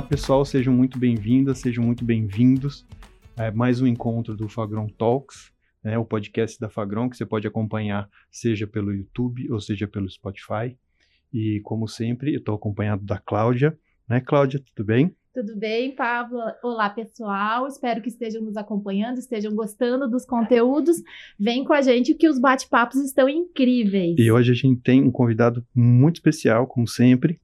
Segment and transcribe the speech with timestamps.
[0.00, 2.86] Olá, pessoal, sejam muito bem-vindas, sejam muito bem-vindos.
[3.36, 5.52] É mais um encontro do Fagron Talks,
[5.84, 10.08] né, o podcast da Fagron, que você pode acompanhar seja pelo YouTube ou seja pelo
[10.08, 10.74] Spotify.
[11.30, 13.78] E, como sempre, eu estou acompanhado da Cláudia.
[14.08, 15.14] Né, Cláudia, tudo bem?
[15.34, 16.40] Tudo bem, Pablo?
[16.62, 17.66] Olá, pessoal.
[17.66, 20.96] Espero que estejam nos acompanhando, estejam gostando dos conteúdos.
[21.38, 24.16] Vem com a gente que os bate-papos estão incríveis.
[24.18, 27.38] E hoje a gente tem um convidado muito especial, como sempre,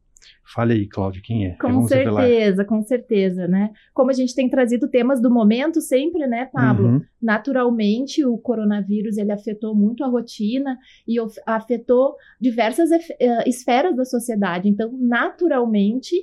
[0.54, 1.50] Fale aí, Cláudia, quem é?
[1.56, 3.72] Com Vamos certeza, com certeza, né?
[3.92, 6.86] Como a gente tem trazido temas do momento sempre, né, Pablo?
[6.86, 7.02] Uhum.
[7.20, 14.68] Naturalmente, o coronavírus, ele afetou muito a rotina e afetou diversas uh, esferas da sociedade.
[14.68, 16.14] Então, naturalmente,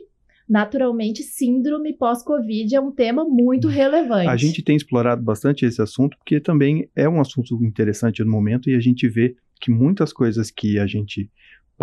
[0.47, 4.29] naturalmente, síndrome pós-Covid é um tema muito relevante.
[4.29, 8.69] A gente tem explorado bastante esse assunto porque também é um assunto interessante no momento
[8.69, 11.29] e a gente vê que muitas coisas que a gente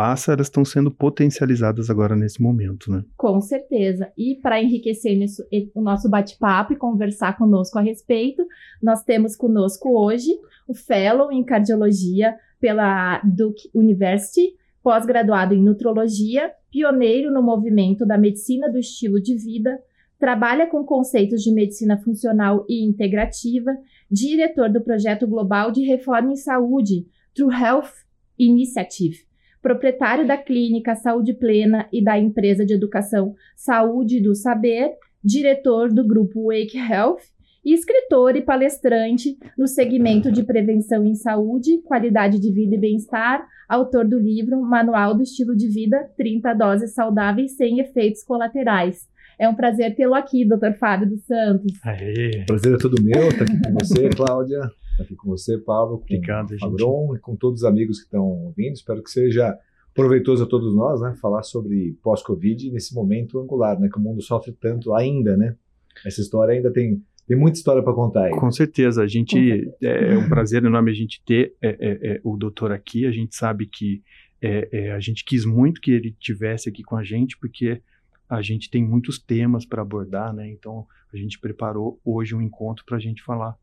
[0.00, 3.04] passa, elas estão sendo potencializadas agora nesse momento, né?
[3.18, 4.10] Com certeza.
[4.16, 8.42] E para enriquecer nisso, o nosso bate-papo e conversar conosco a respeito,
[8.82, 10.30] nós temos conosco hoje
[10.66, 18.72] o Fellow em Cardiologia pela Duke University, pós-graduado em Nutrologia, pioneiro no movimento da medicina
[18.72, 19.78] do estilo de vida,
[20.18, 23.70] trabalha com conceitos de medicina funcional e integrativa,
[24.10, 27.92] diretor do projeto global de reforma em saúde, True Health
[28.38, 29.28] Initiative
[29.62, 36.06] proprietário da clínica Saúde Plena e da empresa de educação Saúde do Saber, diretor do
[36.06, 37.22] grupo Wake Health
[37.64, 43.46] e escritor e palestrante no segmento de prevenção em saúde, qualidade de vida e bem-estar,
[43.68, 49.08] autor do livro Manual do Estilo de Vida 30 Doses Saudáveis Sem Efeitos Colaterais.
[49.38, 50.72] É um prazer tê-lo aqui, Dr.
[50.78, 51.72] Fábio dos Santos.
[51.84, 52.44] Aê.
[52.46, 54.60] Prazer é todo meu estar aqui com você, Cláudia
[55.02, 58.24] aqui com você, Pablo, com Obrigado, o Fabron e com todos os amigos que estão
[58.24, 58.74] ouvindo.
[58.74, 59.56] Espero que seja
[59.94, 61.14] proveitoso a todos nós, né?
[61.20, 63.88] Falar sobre pós-Covid nesse momento angular, né?
[63.88, 65.56] Que o mundo sofre tanto ainda, né?
[66.04, 68.32] Essa história ainda tem tem muita história para contar aí.
[68.32, 72.20] Com certeza, a gente é, é um prazer enorme a gente ter é, é, é,
[72.24, 73.06] o doutor aqui.
[73.06, 74.02] A gente sabe que
[74.42, 77.80] é, a gente quis muito que ele tivesse aqui com a gente, porque
[78.28, 80.50] a gente tem muitos temas para abordar, né?
[80.50, 83.56] Então a gente preparou hoje um encontro para a gente falar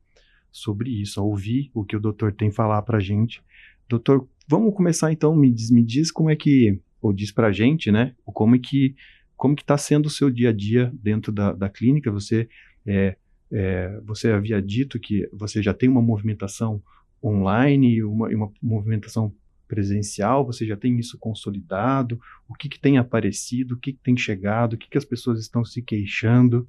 [0.51, 3.41] sobre isso, a ouvir o que o doutor tem falar para a gente.
[3.87, 7.51] Doutor, vamos começar então, me diz, me diz como é que, ou diz para a
[7.51, 8.95] gente, né, como é que
[9.35, 12.49] como que está sendo o seu dia a dia dentro da, da clínica, você
[12.85, 13.15] é,
[13.51, 16.81] é, você havia dito que você já tem uma movimentação
[17.23, 19.33] online, uma, uma movimentação
[19.67, 24.17] presencial, você já tem isso consolidado, o que, que tem aparecido, o que, que tem
[24.17, 26.67] chegado, o que, que as pessoas estão se queixando,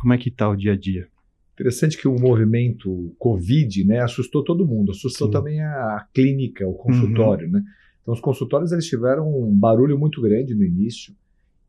[0.00, 1.08] como é que está o dia a dia?
[1.62, 5.32] Interessante que o movimento Covid, né, assustou todo mundo, assustou Sim.
[5.32, 7.52] também a, clínica, o consultório, uhum.
[7.52, 7.62] né?
[8.02, 11.14] Então os consultórios eles tiveram um barulho muito grande no início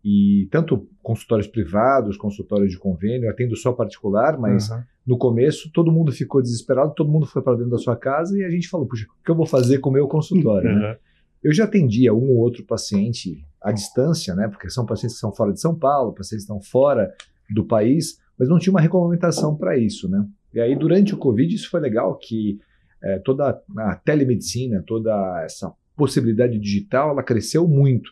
[0.04, 4.82] e tanto consultórios privados, consultórios de convênio, atendo só particular, mas uhum.
[5.06, 8.44] no começo todo mundo ficou desesperado, todo mundo foi para dentro da sua casa e
[8.44, 10.80] a gente falou, puxa, o que eu vou fazer com o meu consultório, uhum.
[10.80, 10.98] né?
[11.44, 14.48] Eu já atendia um ou outro paciente à distância, né?
[14.48, 17.14] Porque são pacientes que estão fora de São Paulo, pacientes que estão fora
[17.54, 20.26] do país, mas não tinha uma regulamentação para isso, né?
[20.54, 22.60] E aí, durante o Covid, isso foi legal, que
[23.04, 25.12] é, toda a telemedicina, toda
[25.44, 28.10] essa possibilidade digital, ela cresceu muito.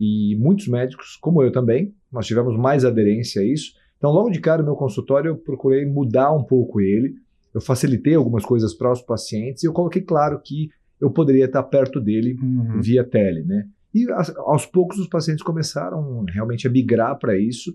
[0.00, 3.72] E muitos médicos, como eu também, nós tivemos mais aderência a isso.
[3.96, 7.14] Então, logo de cara, o meu consultório, eu procurei mudar um pouco ele.
[7.54, 10.70] Eu facilitei algumas coisas para os pacientes e eu coloquei claro que
[11.00, 12.80] eu poderia estar perto dele uhum.
[12.80, 13.66] via tele, né?
[13.94, 17.72] E aos poucos os pacientes começaram realmente a migrar para isso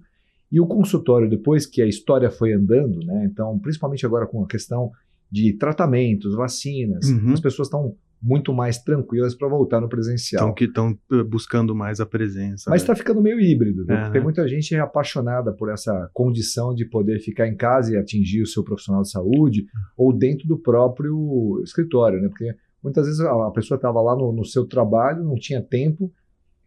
[0.52, 4.48] e o consultório, depois que a história foi andando, né, então, principalmente agora com a
[4.48, 4.92] questão
[5.32, 7.34] de tratamentos, vacinas, uhum.
[7.34, 10.44] as pessoas estão muito mais tranquilas para voltar no presencial.
[10.44, 12.70] Então, que estão eh, buscando mais a presença.
[12.70, 12.98] Mas está né?
[12.98, 13.96] ficando meio híbrido, viu?
[13.96, 14.10] É.
[14.10, 18.48] Tem muita gente apaixonada por essa condição de poder ficar em casa e atingir o
[18.48, 22.28] seu profissional de saúde, ou dentro do próprio escritório, né?
[22.28, 22.54] Porque
[22.84, 26.12] muitas vezes a pessoa estava lá no, no seu trabalho, não tinha tempo,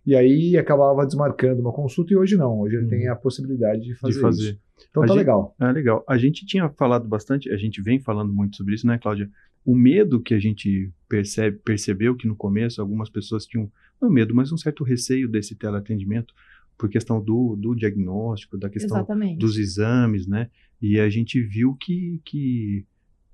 [0.04, 2.60] e aí acabava desmarcando uma consulta e hoje não.
[2.60, 3.12] Hoje ele tem uhum.
[3.12, 4.42] a possibilidade de fazer, de fazer.
[4.50, 4.60] isso.
[4.90, 5.54] Então a tá gente, legal.
[5.60, 6.04] É legal.
[6.08, 9.30] A gente tinha falado bastante, a gente vem falando muito sobre isso, né, Cláudia?
[9.64, 13.70] O medo que a gente percebe, percebeu que no começo algumas pessoas tinham,
[14.00, 16.34] não medo, mas um certo receio desse teleatendimento
[16.76, 19.38] por questão do, do diagnóstico, da questão Exatamente.
[19.38, 20.50] dos exames, né?
[20.80, 22.84] E a gente viu que, que,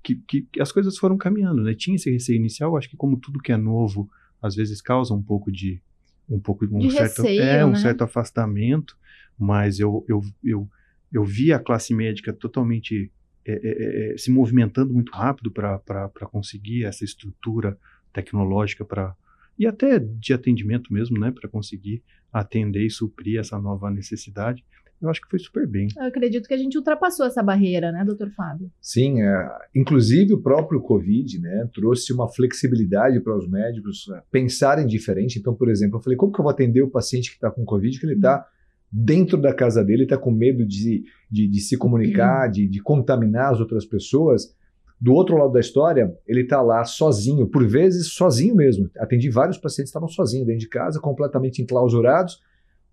[0.03, 1.73] que, que, as coisas foram caminhando, né?
[1.73, 4.07] Tinha esse receio inicial, acho que como tudo que é novo,
[4.39, 5.81] às vezes causa um pouco de,
[6.29, 7.79] um pouco um de certo receio, é um né?
[7.79, 8.97] certo afastamento,
[9.37, 10.69] mas eu eu, eu,
[11.11, 13.11] eu vi a classe médica totalmente
[13.45, 17.77] é, é, é, é se movimentando muito rápido para conseguir essa estrutura
[18.13, 19.15] tecnológica para
[19.59, 24.63] e até de atendimento mesmo, né, para conseguir atender e suprir essa nova necessidade.
[25.01, 25.87] Eu acho que foi super bem.
[25.95, 28.69] Eu acredito que a gente ultrapassou essa barreira, né, doutor Fábio?
[28.81, 34.85] Sim, é, inclusive o próprio Covid né, trouxe uma flexibilidade para os médicos é, pensarem
[34.85, 35.39] diferente.
[35.39, 37.63] Então, por exemplo, eu falei, como que eu vou atender o paciente que está com
[37.63, 38.45] Covid, que ele está
[38.91, 43.53] dentro da casa dele, está com medo de, de, de se comunicar, de, de contaminar
[43.53, 44.53] as outras pessoas.
[44.99, 48.89] Do outro lado da história, ele está lá sozinho, por vezes sozinho mesmo.
[48.97, 52.41] Atendi vários pacientes que estavam sozinhos dentro de casa, completamente enclausurados.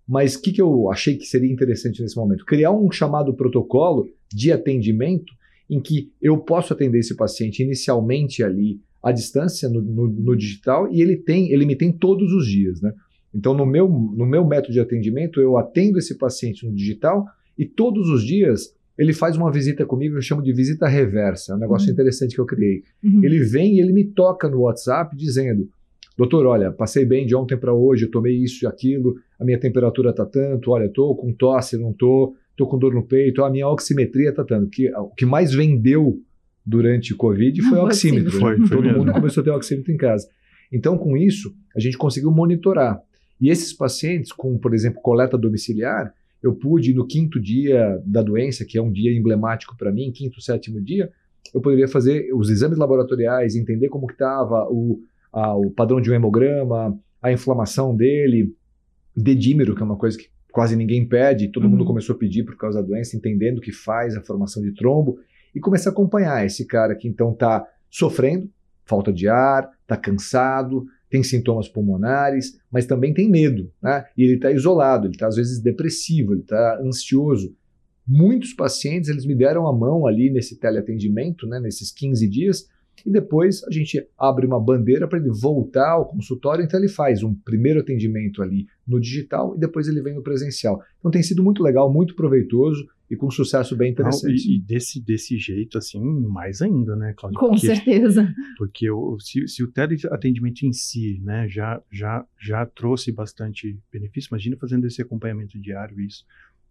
[0.07, 2.45] Mas o que, que eu achei que seria interessante nesse momento?
[2.45, 5.33] Criar um chamado protocolo de atendimento
[5.69, 10.91] em que eu posso atender esse paciente inicialmente ali à distância, no, no, no digital,
[10.91, 12.93] e ele tem, ele me tem todos os dias, né?
[13.33, 17.25] Então, no meu, no meu método de atendimento, eu atendo esse paciente no digital
[17.57, 21.55] e todos os dias ele faz uma visita comigo, eu chamo de visita reversa, é
[21.55, 21.93] um negócio uhum.
[21.93, 22.83] interessante que eu criei.
[23.03, 23.23] Uhum.
[23.23, 25.69] Ele vem e ele me toca no WhatsApp dizendo:
[26.17, 29.59] Doutor, olha, passei bem de ontem para hoje, eu tomei isso e aquilo, a minha
[29.59, 33.49] temperatura está tanto, olha, estou com tosse, não estou, estou com dor no peito, a
[33.49, 34.69] minha oximetria está tanto.
[34.69, 36.19] Que, o que mais vendeu
[36.65, 38.31] durante o Covid foi o oxímetro.
[38.31, 38.99] Foi, foi Todo mesmo.
[38.99, 40.27] mundo começou a ter oxímetro em casa.
[40.71, 42.99] Então, com isso, a gente conseguiu monitorar.
[43.39, 48.65] E esses pacientes, com, por exemplo, coleta domiciliar, eu pude, no quinto dia da doença,
[48.65, 51.09] que é um dia emblemático para mim, quinto, sétimo dia,
[51.53, 54.99] eu poderia fazer os exames laboratoriais, entender como estava o,
[55.31, 58.53] o padrão de um hemograma, a inflamação dele,
[59.21, 61.71] dedímero, que é uma coisa que quase ninguém pede, todo uhum.
[61.71, 64.73] mundo começou a pedir por causa da doença, entendendo o que faz a formação de
[64.73, 65.19] trombo,
[65.53, 68.49] e começar a acompanhar esse cara que então está sofrendo,
[68.85, 74.05] falta de ar, está cansado, tem sintomas pulmonares, mas também tem medo, né?
[74.17, 77.55] E ele está isolado, ele está às vezes depressivo, ele está ansioso.
[78.05, 82.67] Muitos pacientes eles me deram a mão ali nesse teleatendimento, né, nesses 15 dias,
[83.07, 87.23] e depois a gente abre uma bandeira para ele voltar ao consultório, então ele faz
[87.23, 90.81] um primeiro atendimento ali no digital e depois ele vem no presencial.
[90.99, 94.45] Então tem sido muito legal, muito proveitoso e com sucesso bem interessante.
[94.45, 97.39] Não, e, e, desse, desse jeito, assim, mais ainda, né, Cláudio?
[97.39, 98.29] Com porque, certeza.
[98.57, 104.27] Porque o, se, se o teleatendimento em si, né, já, já, já trouxe bastante benefício,
[104.31, 106.25] imagina fazendo esse acompanhamento diário, isso.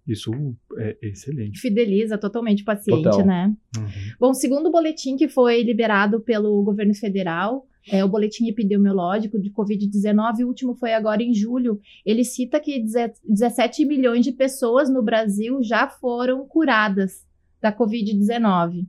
[0.06, 0.30] Isso
[0.78, 1.58] é excelente.
[1.58, 3.26] Fideliza totalmente o paciente, Total.
[3.26, 3.56] né?
[3.76, 3.86] Uhum.
[4.20, 9.50] Bom, segundo o boletim que foi liberado pelo governo federal, é, o boletim epidemiológico de
[9.50, 12.84] Covid-19, o último foi agora em julho, ele cita que
[13.24, 17.24] 17 milhões de pessoas no Brasil já foram curadas
[17.60, 18.86] da Covid-19.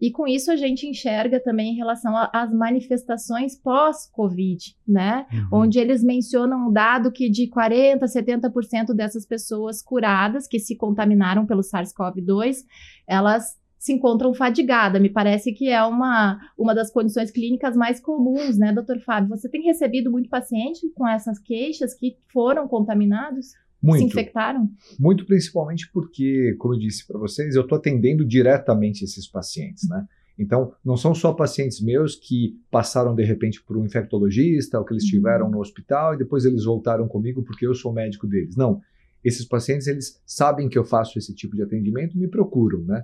[0.00, 5.26] E com isso a gente enxerga também em relação às manifestações pós-Covid, né?
[5.32, 5.60] Uhum.
[5.62, 10.76] Onde eles mencionam um dado que de 40% a 70% dessas pessoas curadas que se
[10.76, 12.58] contaminaram pelo SARS-CoV-2,
[13.06, 15.00] elas se encontram fadigadas.
[15.00, 19.30] Me parece que é uma, uma das condições clínicas mais comuns, né, doutor Fábio?
[19.30, 23.52] Você tem recebido muito paciente com essas queixas que foram contaminados?
[23.82, 24.00] Muito.
[24.00, 24.70] Se infectaram?
[24.98, 30.06] Muito, principalmente porque, como eu disse para vocês, eu estou atendendo diretamente esses pacientes, né?
[30.38, 34.92] Então, não são só pacientes meus que passaram de repente por um infectologista ou que
[34.92, 35.06] eles uhum.
[35.06, 38.54] estiveram no hospital e depois eles voltaram comigo porque eu sou médico deles.
[38.54, 38.80] Não.
[39.24, 43.02] Esses pacientes, eles sabem que eu faço esse tipo de atendimento e me procuram, né?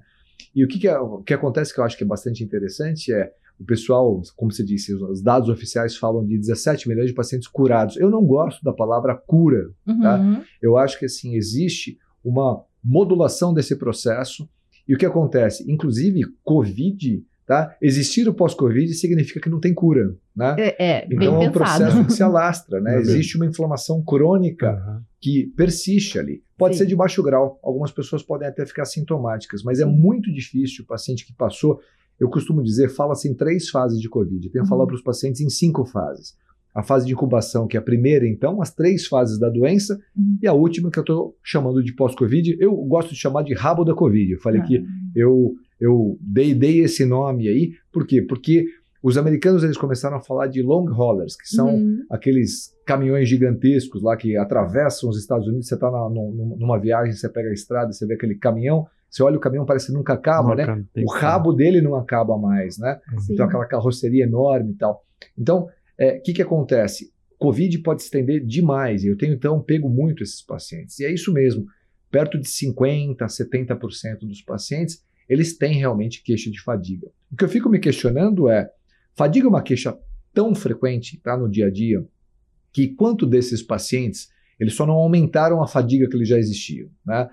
[0.55, 3.13] E o que, que, é, o que acontece que eu acho que é bastante interessante
[3.13, 7.49] é o pessoal, como você disse, os dados oficiais falam de 17 milhões de pacientes
[7.49, 7.97] curados.
[7.97, 9.93] Eu não gosto da palavra cura, tá?
[9.93, 10.01] uhum.
[10.01, 10.45] tá?
[10.61, 14.49] Eu acho que assim existe uma modulação desse processo.
[14.87, 15.71] E o que acontece?
[15.71, 17.77] Inclusive, Covid, tá?
[17.81, 20.57] Existir o pós-Covid significa que não tem cura, né?
[20.59, 22.99] É, é então é um processo que se alastra, né?
[22.99, 25.03] Existe uma inflamação crônica uhum.
[25.21, 26.43] que persiste ali.
[26.59, 26.81] Pode Sim.
[26.81, 30.87] ser de baixo grau, algumas pessoas podem até ficar sintomáticas, mas é muito difícil o
[30.87, 31.81] paciente que passou
[32.23, 34.47] eu costumo dizer, fala-se em três fases de Covid.
[34.47, 34.69] Eu tenho uhum.
[34.69, 36.37] falado para os pacientes em cinco fases.
[36.73, 40.39] A fase de incubação, que é a primeira, então, as três fases da doença, uhum.
[40.41, 42.57] e a última, que eu estou chamando de pós-Covid.
[42.61, 44.35] Eu gosto de chamar de rabo da Covid.
[44.35, 44.67] Eu falei uhum.
[44.69, 44.85] que
[45.17, 48.23] eu, eu dei, dei esse nome aí, por quê?
[48.23, 48.67] Porque
[49.03, 52.05] os americanos eles começaram a falar de long haulers, que são uhum.
[52.09, 55.67] aqueles caminhões gigantescos lá que atravessam os Estados Unidos.
[55.67, 59.41] Você está numa viagem, você pega a estrada, você vê aquele caminhão, você olha o
[59.41, 60.85] caminhão, parece que nunca acaba, nunca, né?
[61.05, 62.99] O rabo dele não acaba mais, né?
[63.19, 63.35] Sim.
[63.35, 65.05] Então, aquela carroceria enorme e tal.
[65.37, 67.13] Então, o é, que, que acontece?
[67.39, 69.05] Covid pode se estender demais.
[69.05, 70.99] E eu tenho, então, pego muito esses pacientes.
[70.99, 71.67] E é isso mesmo.
[72.11, 77.07] Perto de 50%, 70% dos pacientes, eles têm realmente queixa de fadiga.
[77.31, 78.71] O que eu fico me questionando é,
[79.15, 79.95] fadiga é uma queixa
[80.33, 82.03] tão frequente tá, no dia a dia,
[82.73, 86.89] que quanto desses pacientes eles só não aumentaram a fadiga que eles já existiam.
[87.05, 87.29] Né?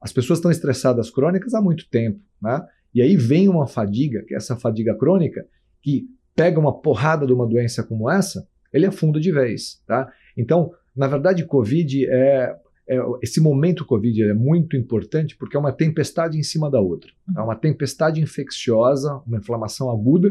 [0.00, 2.20] As pessoas estão estressadas crônicas há muito tempo.
[2.40, 2.60] Né?
[2.94, 5.46] E aí vem uma fadiga, que é essa fadiga crônica,
[5.80, 9.82] que pega uma porrada de uma doença como essa, ele afunda de vez.
[9.86, 10.10] Tá?
[10.36, 12.56] Então, na verdade, Covid é,
[12.88, 17.10] é, esse momento Covid é muito importante porque é uma tempestade em cima da outra.
[17.36, 20.30] É uma tempestade infecciosa, uma inflamação aguda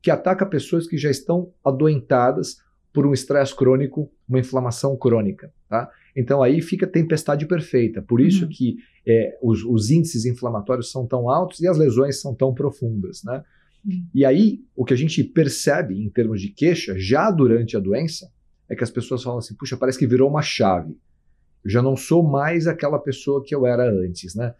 [0.00, 2.58] que ataca pessoas que já estão adoentadas
[2.98, 5.52] por um estresse crônico, uma inflamação crônica.
[5.68, 5.88] Tá?
[6.16, 8.02] Então aí fica a tempestade perfeita.
[8.02, 8.50] Por isso uhum.
[8.50, 13.22] que é, os, os, índices inflamatórios são tão altos e as lesões são tão profundas.
[13.22, 13.40] Né?
[13.86, 14.04] Uhum.
[14.12, 18.28] E aí o que a gente percebe em termos de queixa, já durante a doença,
[18.68, 20.98] é que as pessoas falam assim: puxa, parece que virou uma chave.
[21.64, 24.56] Eu já não sou mais aquela pessoa que eu era antes, né?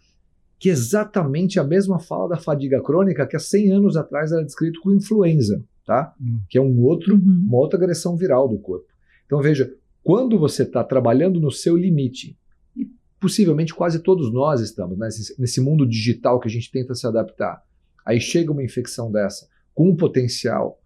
[0.61, 4.45] Que é exatamente a mesma fala da fadiga crônica que há 100 anos atrás era
[4.45, 6.15] descrito com influenza, tá?
[6.21, 6.41] Hum.
[6.51, 7.47] Que é um outro, uhum.
[7.49, 8.87] uma outra agressão viral do corpo.
[9.25, 12.37] Então veja, quando você está trabalhando no seu limite,
[12.77, 12.87] e
[13.19, 17.07] possivelmente quase todos nós estamos né, nesse, nesse mundo digital que a gente tenta se
[17.07, 17.63] adaptar,
[18.05, 20.79] aí chega uma infecção dessa com um potencial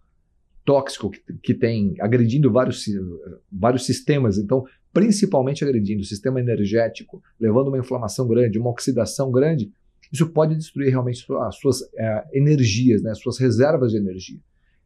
[0.63, 2.85] tóxico que, que tem agredindo vários,
[3.51, 9.69] vários sistemas, então principalmente agredindo o sistema energético, levando uma inflamação grande, uma oxidação grande,
[10.09, 14.39] isso pode destruir realmente as suas é, energias, né, as suas reservas de energia.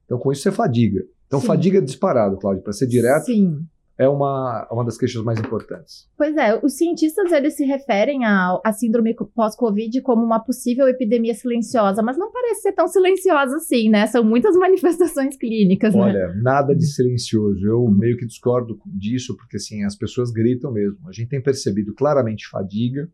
[0.08, 1.04] Então, com isso, você fadiga.
[1.28, 1.48] Então, Sim.
[1.48, 3.26] fadiga disparado, Cláudio, para ser direto.
[3.26, 6.08] Sim é uma, uma das queixas mais importantes.
[6.16, 11.34] Pois é, os cientistas eles se referem à, à síndrome pós-Covid como uma possível epidemia
[11.34, 14.06] silenciosa, mas não parece ser tão silenciosa assim, né?
[14.06, 16.02] São muitas manifestações clínicas, né?
[16.02, 16.42] Olha, né?
[16.44, 17.66] nada de silencioso.
[17.66, 17.92] Eu uhum.
[17.92, 21.10] meio que discordo disso, porque assim, as pessoas gritam mesmo.
[21.10, 23.10] A gente tem percebido claramente fadiga,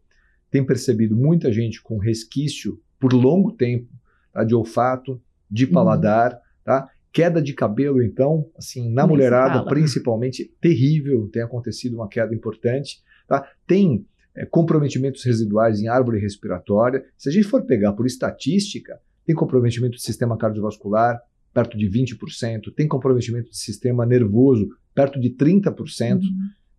[0.52, 3.90] tem percebido muita gente com resquício por longo tempo
[4.34, 5.72] tá, de olfato, de uhum.
[5.72, 6.40] paladar, uhum.
[6.64, 6.88] Tá?
[7.12, 13.04] Queda de cabelo, então, assim, na mulherada, principalmente, terrível, tem acontecido uma queda importante.
[13.28, 13.48] Tá?
[13.68, 14.06] Tem
[14.36, 17.06] é, comprometimentos residuais em árvore respiratória.
[17.18, 21.22] Se a gente for pegar por estatística, tem comprometimento do sistema cardiovascular,
[21.54, 26.16] perto de 20%, tem comprometimento do sistema nervoso, perto de 30%.
[26.16, 26.30] Uhum.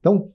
[0.00, 0.33] Então,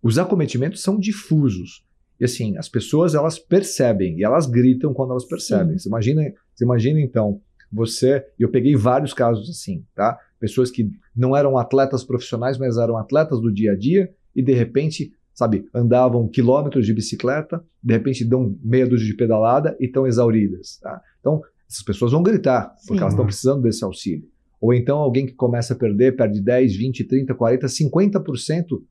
[0.00, 1.84] os acometimentos são difusos.
[2.20, 5.76] E assim, as pessoas elas percebem e elas gritam quando elas percebem.
[5.76, 6.22] Você imagina,
[6.54, 7.40] você imagina então
[7.74, 10.18] você, eu peguei vários casos assim, tá?
[10.38, 14.52] Pessoas que não eram atletas profissionais, mas eram atletas do dia a dia e de
[14.52, 20.06] repente, sabe, andavam quilômetros de bicicleta, de repente dão meia dúzia de pedalada e estão
[20.06, 21.00] exauridas, tá?
[21.20, 23.00] Então, essas pessoas vão gritar, porque Sim.
[23.00, 24.28] elas estão precisando desse auxílio.
[24.60, 28.82] Ou então alguém que começa a perder, perde 10, 20, 30, 40, 50%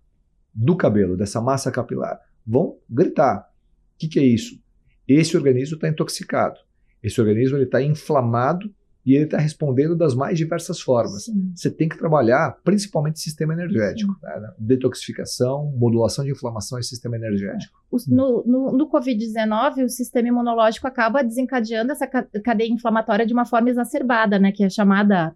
[0.53, 2.19] do cabelo, dessa massa capilar.
[2.45, 3.49] Vão gritar.
[3.95, 4.61] O que, que é isso?
[5.07, 6.59] Esse organismo está intoxicado.
[7.03, 8.73] Esse organismo está inflamado
[9.05, 11.25] e ele está respondendo das mais diversas formas.
[11.25, 11.51] Sim.
[11.53, 14.53] Você tem que trabalhar principalmente sistema energético, né?
[14.57, 17.83] detoxificação, modulação de inflamação e sistema energético.
[18.07, 23.69] No, no, no Covid-19, o sistema imunológico acaba desencadeando essa cadeia inflamatória de uma forma
[23.69, 25.31] exacerbada, né, que é chamada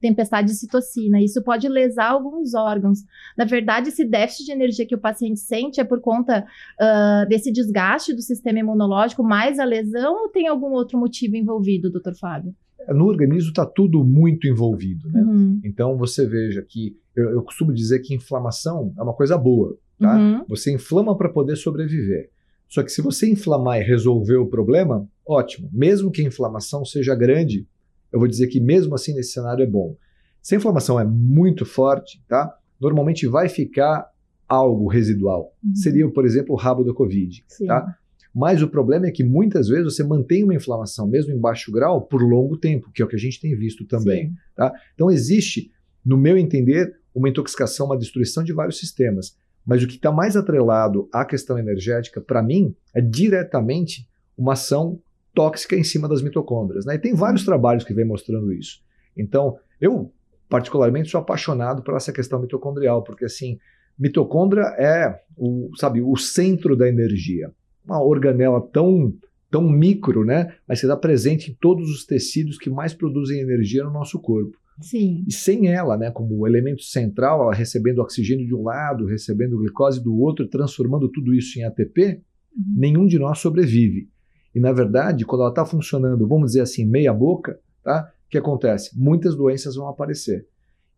[0.00, 1.20] tempestade de citocina.
[1.20, 3.00] Isso pode lesar alguns órgãos.
[3.36, 6.46] Na verdade, esse déficit de energia que o paciente sente é por conta
[6.80, 11.90] uh, desse desgaste do sistema imunológico, mais a lesão, ou tem algum outro motivo envolvido,
[11.90, 12.54] doutor Fábio?
[12.94, 15.08] No organismo está tudo muito envolvido.
[15.10, 15.22] Né?
[15.22, 15.60] Uhum.
[15.64, 19.76] Então você veja que eu, eu, costumo dizer que inflamação é uma coisa boa.
[19.98, 20.16] Tá?
[20.16, 20.44] Uhum.
[20.48, 22.30] Você inflama para poder sobreviver.
[22.68, 25.68] Só que se você inflamar e resolver o problema, ótimo.
[25.72, 27.66] Mesmo que a inflamação seja grande,
[28.12, 29.96] eu vou dizer que mesmo assim nesse cenário é bom.
[30.40, 32.56] Se a inflamação é muito forte, tá?
[32.80, 34.08] normalmente vai ficar
[34.48, 35.54] algo residual.
[35.62, 35.74] Uhum.
[35.74, 37.44] Seria, por exemplo, o rabo da Covid.
[37.66, 37.96] Tá?
[38.34, 42.02] Mas o problema é que muitas vezes você mantém uma inflamação, mesmo em baixo grau,
[42.02, 44.32] por longo tempo, que é o que a gente tem visto também.
[44.54, 44.72] Tá?
[44.94, 45.70] Então existe,
[46.04, 49.36] no meu entender, uma intoxicação, uma destruição de vários sistemas.
[49.66, 54.08] Mas o que está mais atrelado à questão energética, para mim, é diretamente
[54.38, 55.00] uma ação
[55.34, 56.86] tóxica em cima das mitocôndrias.
[56.86, 56.94] Né?
[56.94, 58.80] E tem vários trabalhos que vêm mostrando isso.
[59.16, 60.12] Então, eu,
[60.48, 63.58] particularmente, sou apaixonado por essa questão mitocondrial, porque, assim,
[63.98, 67.52] mitocôndria é o, sabe, o centro da energia
[67.84, 69.14] uma organela tão,
[69.50, 70.54] tão micro, né?
[70.68, 74.56] Mas que está presente em todos os tecidos que mais produzem energia no nosso corpo.
[74.80, 75.24] Sim.
[75.28, 80.02] E sem ela, né, como elemento central, ela recebendo oxigênio de um lado, recebendo glicose
[80.02, 82.22] do outro, transformando tudo isso em ATP,
[82.56, 82.74] uhum.
[82.76, 84.08] nenhum de nós sobrevive.
[84.54, 88.10] E na verdade, quando ela está funcionando, vamos dizer assim, meia boca, tá?
[88.26, 88.98] O que acontece?
[88.98, 90.46] Muitas doenças vão aparecer.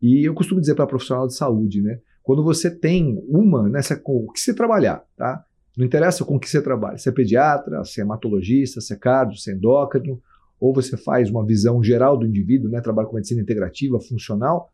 [0.01, 1.99] E eu costumo dizer para profissional de saúde, né?
[2.21, 5.43] Quando você tem uma nessa com o que você trabalhar, tá?
[5.77, 8.95] Não interessa com o que você trabalha, se é pediatra, se é hematologista, se é
[8.95, 10.21] cardio, se é endócrino,
[10.59, 14.71] ou você faz uma visão geral do indivíduo, né, trabalha com medicina integrativa, funcional,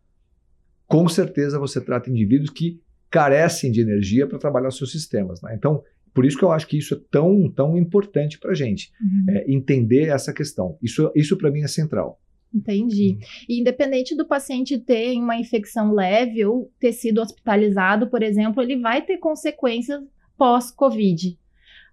[0.85, 5.41] com certeza você trata indivíduos que carecem de energia para trabalhar os seus sistemas.
[5.41, 5.55] Né?
[5.55, 8.91] Então, por isso que eu acho que isso é tão, tão importante para a gente,
[9.01, 9.35] uhum.
[9.35, 10.77] é, entender essa questão.
[10.81, 12.19] Isso, isso para mim é central.
[12.53, 13.17] Entendi.
[13.47, 18.79] E independente do paciente ter uma infecção leve ou ter sido hospitalizado, por exemplo, ele
[18.79, 20.01] vai ter consequências
[20.39, 21.37] pós-Covid.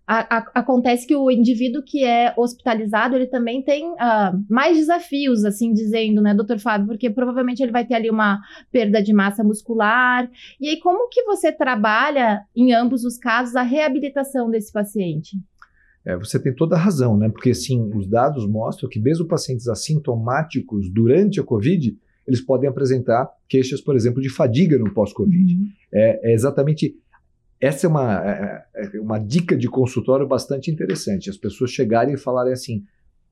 [0.07, 6.23] Acontece que o indivíduo que é hospitalizado, ele também tem uh, mais desafios, assim dizendo,
[6.23, 6.87] né, doutor Fábio?
[6.87, 10.31] Porque provavelmente ele vai ter ali uma perda de massa muscular.
[10.61, 15.37] E aí, como que você trabalha, em ambos os casos, a reabilitação desse paciente?
[16.05, 17.29] É, você tem toda a razão, né?
[17.29, 21.99] Porque sim, os dados mostram que mesmo pacientes assintomáticos durante a COVID,
[22.29, 25.55] eles podem apresentar queixas, por exemplo, de fadiga no pós-Covid.
[25.55, 25.69] Uhum.
[25.93, 26.95] É, é, exatamente
[27.61, 31.31] essa é uma, é, é uma dica de consultório bastante interessante.
[31.31, 32.85] As pessoas chegarem e falarem assim: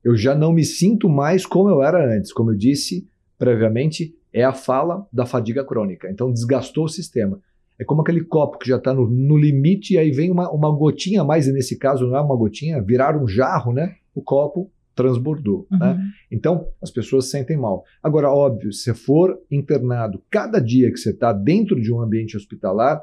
[0.03, 2.33] eu já não me sinto mais como eu era antes.
[2.33, 6.09] Como eu disse previamente, é a fala da fadiga crônica.
[6.09, 7.39] Então desgastou o sistema.
[7.77, 10.71] É como aquele copo que já está no, no, limite e aí vem uma, uma
[10.71, 13.95] gotinha a mais, e nesse caso não é uma gotinha, virar um jarro, né?
[14.13, 15.67] O copo transbordou.
[15.69, 15.77] Né?
[15.77, 15.97] Uhum.
[15.97, 16.11] Né?
[16.31, 17.83] Então, as pessoas se sentem mal.
[18.01, 23.01] Agora, óbvio, se for internado cada dia que você está dentro de um ambiente hospitalar,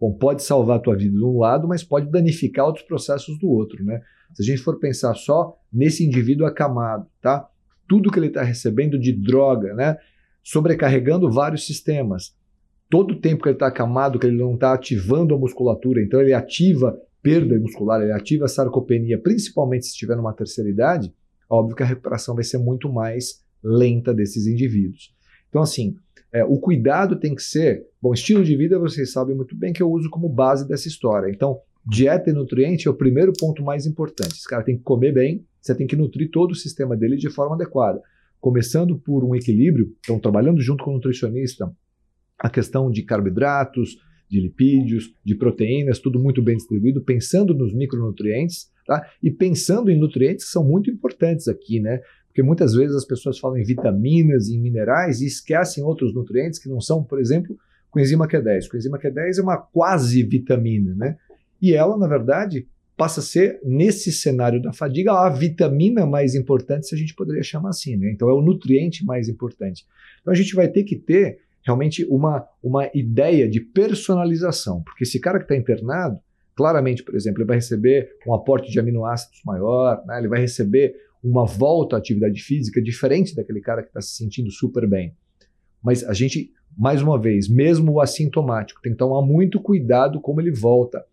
[0.00, 3.48] bom, pode salvar a tua vida de um lado, mas pode danificar outros processos do
[3.48, 3.84] outro.
[3.84, 4.00] Né?
[4.32, 7.46] Se a gente for pensar só nesse indivíduo acamado, tá?
[7.86, 9.98] tudo que ele está recebendo de droga, né?
[10.42, 12.34] sobrecarregando vários sistemas,
[12.88, 16.20] todo o tempo que ele está acamado, que ele não está ativando a musculatura, então
[16.20, 21.12] ele ativa perda muscular, ele ativa a sarcopenia, principalmente se estiver numa terceira idade,
[21.48, 25.14] óbvio que a recuperação vai ser muito mais lenta desses indivíduos.
[25.48, 25.96] Então, assim,
[26.32, 27.86] é, o cuidado tem que ser.
[28.00, 31.30] Bom, estilo de vida vocês sabem muito bem que eu uso como base dessa história.
[31.30, 34.32] Então, dieta e nutriente é o primeiro ponto mais importante.
[34.32, 37.30] Esse cara tem que comer bem, você tem que nutrir todo o sistema dele de
[37.30, 38.00] forma adequada.
[38.40, 41.70] Começando por um equilíbrio, então, trabalhando junto com o nutricionista,
[42.38, 43.96] a questão de carboidratos,
[44.30, 49.04] de lipídios, de proteínas, tudo muito bem distribuído, pensando nos micronutrientes, tá?
[49.20, 52.00] E pensando em nutrientes que são muito importantes aqui, né?
[52.40, 56.70] Porque muitas vezes as pessoas falam em vitaminas e minerais e esquecem outros nutrientes que
[56.70, 57.54] não são, por exemplo,
[57.90, 58.66] coenzima Q10.
[58.70, 61.18] Coenzima Q10 é uma quase vitamina, né?
[61.60, 66.86] E ela, na verdade, passa a ser, nesse cenário da fadiga, a vitamina mais importante,
[66.86, 68.10] se a gente poderia chamar assim, né?
[68.10, 69.84] Então é o nutriente mais importante.
[70.22, 75.20] Então a gente vai ter que ter realmente uma, uma ideia de personalização, porque esse
[75.20, 76.18] cara que está internado,
[76.56, 80.18] claramente, por exemplo, ele vai receber um aporte de aminoácidos maior, né?
[80.18, 84.50] ele vai receber uma volta à atividade física diferente daquele cara que está se sentindo
[84.50, 85.14] super bem.
[85.82, 90.40] Mas a gente, mais uma vez, mesmo o assintomático, tem que tomar muito cuidado como
[90.40, 91.04] ele volta.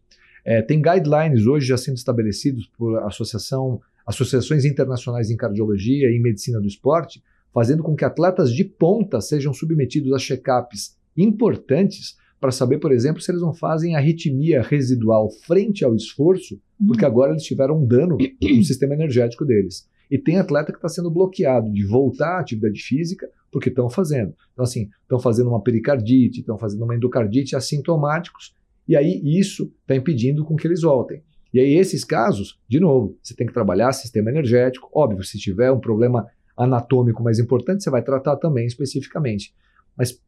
[0.45, 6.59] É, tem guidelines hoje já sendo estabelecidos por associação, associações internacionais em cardiologia e medicina
[6.59, 7.21] do esporte,
[7.53, 13.21] fazendo com que atletas de ponta sejam submetidos a check-ups importantes para saber, por exemplo,
[13.21, 17.11] se eles não fazem arritmia residual frente ao esforço, porque uhum.
[17.11, 19.87] agora eles tiveram um dano no sistema energético deles.
[20.09, 24.33] E tem atleta que está sendo bloqueado de voltar à atividade física porque estão fazendo.
[24.53, 28.53] Então, assim, estão fazendo uma pericardite, estão fazendo uma endocardite assintomáticos,
[28.87, 31.21] e aí isso está impedindo com que eles voltem.
[31.53, 34.89] E aí, esses casos, de novo, você tem que trabalhar sistema energético.
[34.93, 39.53] Óbvio, se tiver um problema anatômico mais importante, você vai tratar também especificamente.
[39.97, 40.21] Mas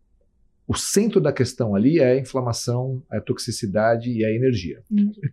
[0.70, 4.84] o centro da questão ali é a inflamação, a toxicidade e a energia.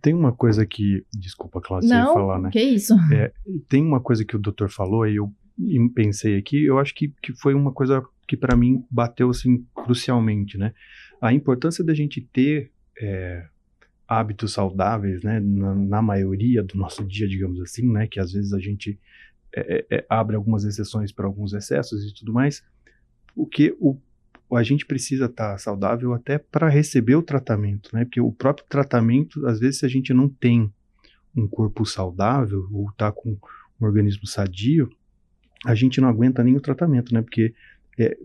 [0.01, 2.49] Tem uma coisa que, desculpa, Cláudia, Não, falar, né?
[2.51, 2.95] que isso?
[3.13, 3.31] É,
[3.69, 5.31] tem uma coisa que o doutor falou e eu
[5.93, 10.57] pensei aqui, eu acho que, que foi uma coisa que para mim bateu assim crucialmente,
[10.57, 10.73] né?
[11.21, 13.45] A importância da gente ter é,
[14.07, 15.39] hábitos saudáveis, né?
[15.39, 18.07] Na, na, maioria do nosso dia, digamos assim, né?
[18.07, 18.99] Que às vezes a gente
[19.55, 22.65] é, é, é, abre algumas exceções para alguns excessos e tudo mais,
[23.35, 23.99] porque o,
[24.55, 28.05] a gente precisa estar tá saudável até para receber o tratamento, né?
[28.05, 30.71] Porque o próprio tratamento, às vezes, se a gente não tem
[31.35, 33.37] um corpo saudável ou está com
[33.79, 34.89] um organismo sadio,
[35.65, 37.21] a gente não aguenta nem o tratamento, né?
[37.21, 37.53] Porque
[37.99, 38.17] é,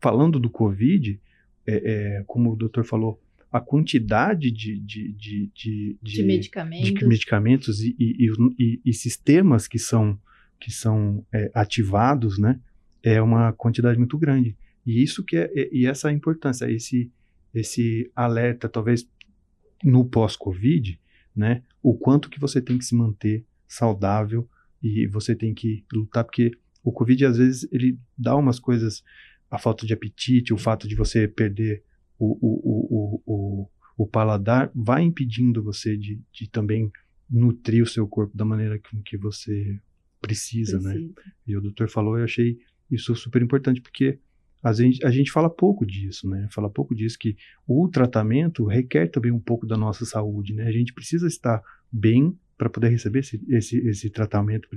[0.00, 1.20] falando do Covid,
[1.66, 1.74] é,
[2.18, 7.80] é, como o doutor falou, a quantidade de, de, de, de, de medicamentos, de medicamentos
[7.80, 10.18] e, e, e, e, sistemas que são
[10.58, 12.58] que são é, ativados, né,
[13.02, 14.56] é uma quantidade muito grande.
[14.86, 17.10] E isso que é, e essa importância, esse,
[17.52, 19.08] esse alerta, talvez
[19.82, 20.98] no pós-Covid,
[21.34, 24.48] né, o quanto que você tem que se manter saudável
[24.82, 29.02] e você tem que lutar, porque o Covid, às vezes, ele dá umas coisas,
[29.50, 31.82] a falta de apetite, o fato de você perder
[32.16, 36.90] o, o, o, o, o paladar, vai impedindo você de, de também
[37.28, 39.80] nutrir o seu corpo da maneira que, que você
[40.20, 40.92] precisa, né?
[40.92, 41.12] precisa.
[41.16, 41.32] né?
[41.46, 42.56] E o doutor falou, eu achei
[42.88, 44.20] isso super importante, porque
[44.66, 46.48] a gente, a gente fala pouco disso, né?
[46.50, 50.66] Fala pouco disso, que o tratamento requer também um pouco da nossa saúde, né?
[50.66, 54.68] A gente precisa estar bem para poder receber esse, esse, esse tratamento,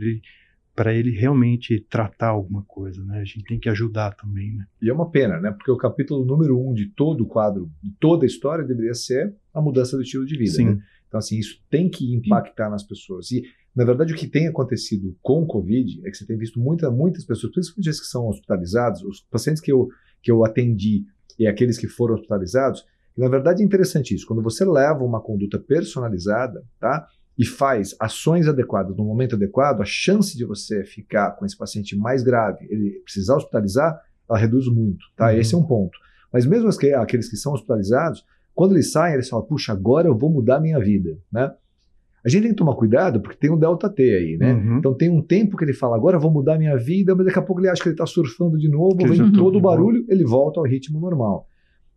[0.76, 3.20] para ele realmente tratar alguma coisa, né?
[3.20, 4.68] A gente tem que ajudar também, né?
[4.80, 5.52] E é uma pena, né?
[5.52, 9.34] Porque o capítulo número um de todo o quadro, de toda a história, deveria ser
[9.52, 10.52] a mudança do estilo de vida.
[10.52, 10.66] Sim.
[10.66, 10.80] Né?
[11.08, 13.32] Então, assim, isso tem que impactar nas pessoas.
[13.32, 13.44] E,
[13.80, 16.92] na verdade, o que tem acontecido com o Covid é que você tem visto muita,
[16.92, 19.88] muitas pessoas, principalmente as que são hospitalizados, os pacientes que eu,
[20.22, 21.06] que eu atendi
[21.40, 22.84] e aqueles que foram hospitalizados,
[23.18, 24.28] na verdade é interessante isso.
[24.28, 27.08] Quando você leva uma conduta personalizada, tá?
[27.38, 31.96] e faz ações adequadas no momento adequado, a chance de você ficar com esse paciente
[31.96, 33.98] mais grave, ele precisar hospitalizar,
[34.30, 35.28] ela reduz muito, tá?
[35.28, 35.38] Uhum.
[35.38, 35.98] Esse é um ponto.
[36.34, 40.30] Mas mesmo aqueles que são hospitalizados, quando eles saem, eles falam, puxa, agora eu vou
[40.30, 41.50] mudar a minha vida, né?
[42.26, 44.54] A gente tem que tomar cuidado porque tem um delta T aí, né?
[44.54, 44.78] Uhum.
[44.78, 47.40] Então tem um tempo que ele fala, agora vou mudar a minha vida, mas daqui
[47.40, 50.06] a pouco ele acha que ele está surfando de novo, que vem todo o barulho,
[50.10, 51.48] ele volta ao ritmo normal.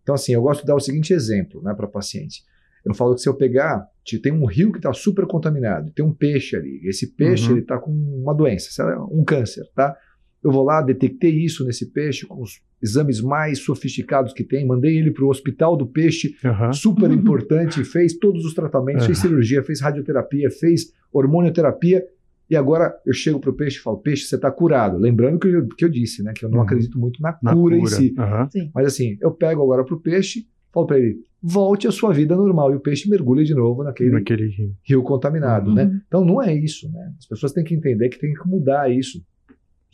[0.02, 2.42] Então assim, eu gosto de dar o seguinte exemplo né, para paciente.
[2.85, 3.87] Eu falo que se eu pegar,
[4.22, 6.80] tem um rio que está super contaminado, tem um peixe ali.
[6.85, 7.52] Esse peixe uhum.
[7.52, 9.96] ele está com uma doença, um câncer, tá?
[10.42, 14.99] Eu vou lá, detectei isso nesse peixe com os exames mais sofisticados que tem, mandei
[14.99, 16.73] ele para o hospital do peixe, uhum.
[16.73, 17.14] super uhum.
[17.14, 22.05] importante, fez todos os tratamentos, fez cirurgia, fez radioterapia, fez hormonioterapia,
[22.51, 24.99] e agora eu chego para o peixe e falo, peixe, você está curado.
[24.99, 26.64] Lembrando que eu, que eu disse, né, que eu não uhum.
[26.64, 28.14] acredito muito na, na cura, cura, em si.
[28.75, 32.37] Mas assim, eu pego agora para o peixe, falo para ele, volte à sua vida
[32.37, 32.73] normal.
[32.73, 34.77] E o peixe mergulha de novo naquele, naquele rio.
[34.83, 35.03] rio.
[35.03, 35.71] contaminado.
[35.71, 35.75] Uhum.
[35.75, 36.03] Né?
[36.07, 36.90] Então não é isso.
[36.92, 37.14] Né?
[37.18, 39.25] As pessoas têm que entender que tem que mudar isso.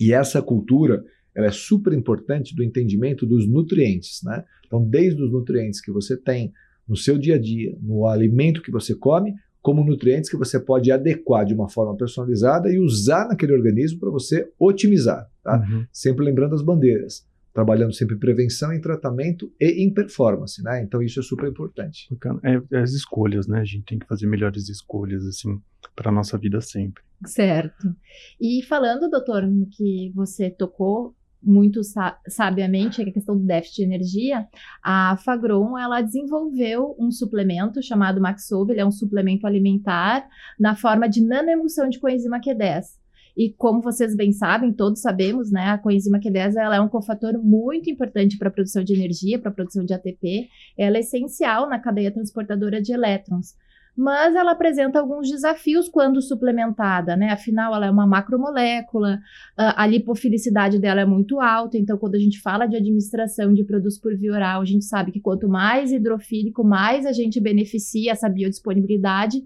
[0.01, 1.05] E essa cultura
[1.39, 4.21] ela é super importante do entendimento dos nutrientes.
[4.25, 4.45] Né?
[4.67, 6.53] Então, desde os nutrientes que você tem
[6.87, 10.91] no seu dia a dia, no alimento que você come, como nutrientes que você pode
[10.91, 15.31] adequar de uma forma personalizada e usar naquele organismo para você otimizar.
[15.45, 15.59] Tá?
[15.59, 15.87] Uhum.
[15.93, 20.81] Sempre lembrando as bandeiras trabalhando sempre em prevenção, em tratamento e em performance, né?
[20.81, 22.09] Então isso é super importante.
[22.45, 23.59] É, é as escolhas, né?
[23.59, 25.61] A gente tem que fazer melhores escolhas assim
[25.97, 27.03] para nossa vida sempre.
[27.27, 27.97] Certo.
[28.41, 33.77] E falando, doutor, no que você tocou muito sa sabiamente, é a questão do déficit
[33.77, 34.47] de energia,
[34.83, 41.09] a Fagron ela desenvolveu um suplemento chamado Maxov, ele é um suplemento alimentar na forma
[41.09, 42.99] de nanoemulsão de coenzima Q10.
[43.37, 47.39] E como vocês bem sabem, todos sabemos, né, a coenzima Q10 ela é um cofator
[47.39, 50.49] muito importante para a produção de energia, para a produção de ATP.
[50.77, 53.55] Ela é essencial na cadeia transportadora de elétrons.
[54.01, 57.31] Mas ela apresenta alguns desafios quando suplementada, né?
[57.31, 59.19] Afinal, ela é uma macromolécula,
[59.57, 63.99] a lipofilicidade dela é muito alta, então quando a gente fala de administração de produtos
[63.99, 68.29] por via oral, a gente sabe que quanto mais hidrofílico, mais a gente beneficia essa
[68.29, 69.43] biodisponibilidade.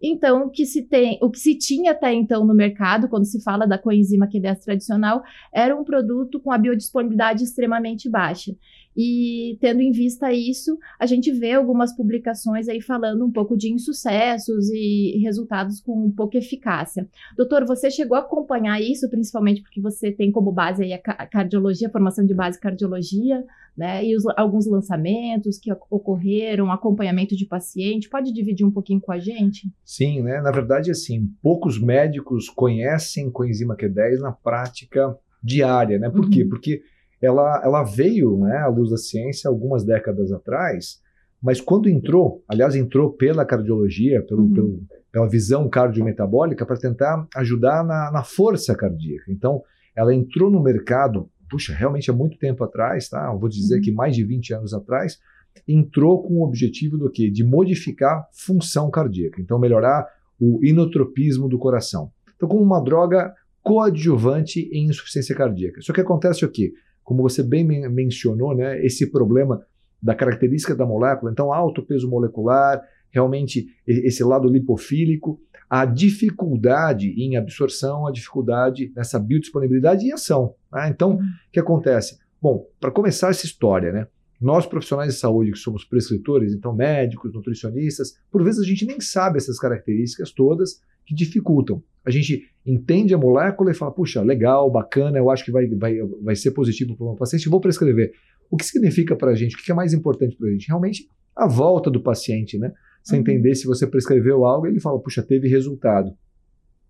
[0.00, 3.42] Então, o que se tem, o que se tinha até então no mercado, quando se
[3.42, 8.52] fala da coenzima Q10 tradicional, era um produto com a biodisponibilidade extremamente baixa.
[8.96, 13.72] E tendo em vista isso, a gente vê algumas publicações aí falando um pouco de
[13.72, 17.08] insucessos e resultados com pouca eficácia.
[17.36, 21.88] Doutor, você chegou a acompanhar isso, principalmente porque você tem como base aí a cardiologia,
[21.88, 23.44] a formação de base cardiologia,
[23.76, 24.04] né?
[24.04, 28.08] E os, alguns lançamentos que ocorreram, acompanhamento de paciente.
[28.08, 29.70] Pode dividir um pouquinho com a gente?
[29.84, 30.40] Sim, né?
[30.40, 36.10] Na verdade, assim, poucos médicos conhecem coenzima Q10 na prática diária, né?
[36.10, 36.30] Por uhum.
[36.30, 36.44] quê?
[36.44, 36.82] Porque
[37.20, 41.00] ela, ela veio né, à luz da ciência algumas décadas atrás,
[41.42, 44.52] mas quando entrou, aliás, entrou pela cardiologia, pelo, uhum.
[44.52, 49.30] pelo pela visão cardiometabólica, para tentar ajudar na, na força cardíaca.
[49.30, 49.62] Então,
[49.96, 53.30] ela entrou no mercado, puxa, realmente há muito tempo atrás, tá?
[53.32, 53.80] Eu vou dizer uhum.
[53.80, 55.18] que mais de 20 anos atrás,
[55.66, 57.30] entrou com o objetivo do quê?
[57.30, 60.06] De modificar função cardíaca, então melhorar
[60.38, 62.12] o inotropismo do coração.
[62.36, 65.80] Então, como uma droga coadjuvante em insuficiência cardíaca.
[65.82, 66.72] Só que acontece o quê?
[67.08, 69.64] Como você bem mencionou, né, esse problema
[70.00, 75.40] da característica da molécula, então alto peso molecular, realmente esse lado lipofílico,
[75.70, 80.54] a dificuldade em absorção, a dificuldade nessa biodisponibilidade e ação.
[80.70, 80.90] Né?
[80.90, 81.22] Então, uhum.
[81.22, 82.18] o que acontece?
[82.42, 84.06] Bom, para começar essa história, né,
[84.38, 89.00] nós profissionais de saúde que somos prescritores, então médicos, nutricionistas, por vezes a gente nem
[89.00, 91.82] sabe essas características todas que dificultam.
[92.04, 95.96] A gente entende a molécula e fala, puxa, legal, bacana, eu acho que vai, vai,
[96.22, 98.12] vai ser positivo para o meu paciente, vou prescrever.
[98.50, 99.56] O que significa para a gente?
[99.56, 100.68] O que é mais importante para a gente?
[100.68, 102.72] Realmente a volta do paciente, né?
[103.02, 103.22] Você uhum.
[103.22, 106.12] entender se você prescreveu algo, ele fala, puxa, teve resultado.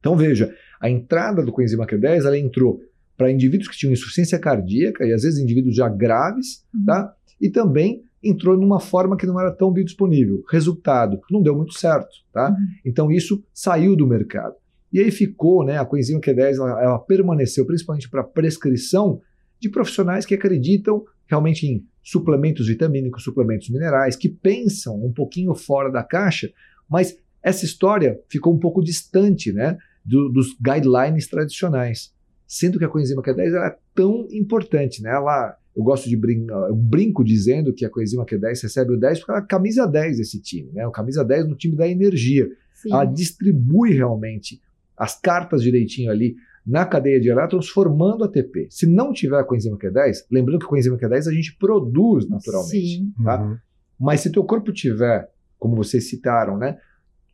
[0.01, 2.81] Então veja, a entrada do coenzima Q10, ela entrou
[3.17, 6.85] para indivíduos que tinham insuficiência cardíaca e às vezes indivíduos já graves, uhum.
[6.85, 7.15] tá?
[7.41, 10.43] E também entrou numa forma que não era tão biodisponível.
[10.51, 12.51] Resultado, não deu muito certo, tá?
[12.51, 12.57] Uhum.
[12.85, 14.55] Então isso saiu do mercado.
[14.93, 19.21] E aí ficou, né, a coenzima Q10, ela, ela permaneceu principalmente para prescrição
[19.61, 25.91] de profissionais que acreditam realmente em suplementos vitamínicos, suplementos minerais, que pensam um pouquinho fora
[25.91, 26.51] da caixa,
[26.89, 29.77] mas essa história ficou um pouco distante, né?
[30.09, 32.13] do, dos guidelines tradicionais.
[32.49, 35.11] Sendo que a coenzima Q10 é tão importante, né?
[35.11, 39.19] Ela, eu gosto de brincar, eu brinco dizendo que a coenzima Q10 recebe o 10
[39.19, 40.87] porque ela é a camisa 10 desse time, né?
[40.87, 42.49] O camisa 10 no time da energia.
[42.73, 42.91] Sim.
[42.91, 44.63] Ela distribui realmente
[44.97, 48.69] as cartas direitinho ali na cadeia de elétrons, formando ATP.
[48.71, 52.99] Se não tiver a coenzima Q10, lembrando que a coenzima Q10 a gente produz naturalmente,
[52.99, 53.13] Sim.
[53.23, 53.43] tá?
[53.43, 53.57] Uhum.
[54.01, 56.79] Mas se teu corpo tiver, como vocês citaram, né,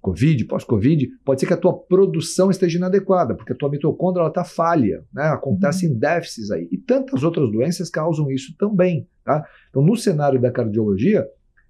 [0.05, 4.45] Covid, pós-Covid, pode ser que a tua produção esteja inadequada, porque a tua mitocôndria está
[4.45, 5.25] falha, né?
[5.29, 5.99] acontecem uhum.
[5.99, 6.69] déficits aí.
[6.71, 9.09] E tantas outras doenças causam isso também.
[9.25, 9.43] Tá?
[9.71, 11.27] Então, no cenário da cardiologia,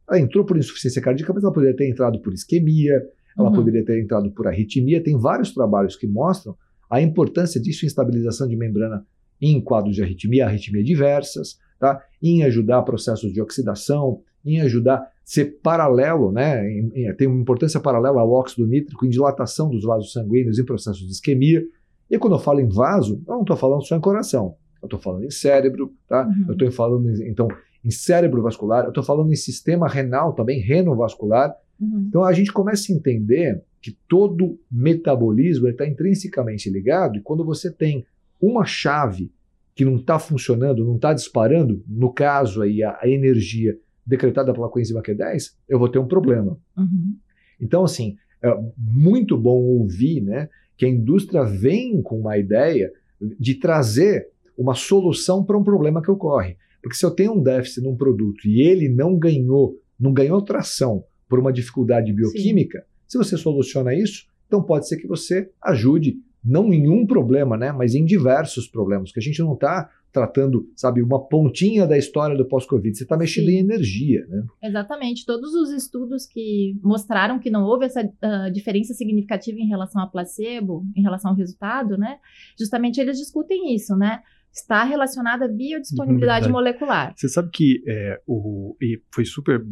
[0.09, 3.01] ela entrou por insuficiência cardíaca, mas ela poderia ter entrado por isquemia,
[3.39, 3.55] ela uhum.
[3.55, 5.01] poderia ter entrado por arritmia.
[5.01, 6.57] Tem vários trabalhos que mostram
[6.91, 9.07] a importância disso em estabilização de membrana
[9.41, 12.03] em quadros de arritmia, arritmia diversas, tá?
[12.21, 16.71] em ajudar processos de oxidação, em ajudar ser paralelo, né?
[16.71, 20.65] Em, em, tem uma importância paralela ao óxido nítrico em dilatação dos vasos sanguíneos em
[20.65, 21.65] processos de isquemia.
[22.11, 25.01] E quando eu falo em vaso, eu não estou falando só em coração, eu estou
[25.01, 26.27] falando em cérebro, tá?
[26.27, 26.45] Uhum.
[26.49, 27.49] Eu estou falando, então,
[27.83, 31.55] em cérebro vascular, eu estou falando em sistema renal também, renovascular.
[31.81, 32.05] Uhum.
[32.09, 37.71] Então a gente começa a entender que todo metabolismo está intrinsecamente ligado, e quando você
[37.71, 38.05] tem
[38.41, 39.33] uma chave
[39.75, 44.69] que não está funcionando, não está disparando, no caso aí a, a energia decretada pela
[44.69, 46.59] coenzima Q10, eu vou ter um problema.
[46.77, 47.17] Uhum.
[47.61, 52.93] Então, assim, é muito bom ouvir né, que a indústria vem com uma ideia
[53.39, 56.57] de trazer uma solução para um problema que ocorre.
[56.83, 61.05] Porque se eu tenho um déficit num produto e ele não ganhou, não ganhou tração
[61.29, 62.85] por uma dificuldade bioquímica, Sim.
[63.09, 67.73] se você soluciona isso, então pode ser que você ajude não em um problema, né,
[67.73, 72.37] mas em diversos problemas, que a gente não está tratando, sabe, uma pontinha da história
[72.37, 72.97] do pós-Covid.
[72.97, 73.57] Você está mexendo Sim.
[73.57, 74.45] em energia, né?
[74.63, 75.27] Exatamente.
[75.27, 80.07] Todos os estudos que mostraram que não houve essa uh, diferença significativa em relação a
[80.07, 82.19] placebo, em relação ao resultado, né?
[82.57, 84.21] Justamente eles discutem isso, né?
[84.53, 87.13] Está relacionada à biodisponibilidade molecular.
[87.17, 89.67] Você sabe que é, o, e foi super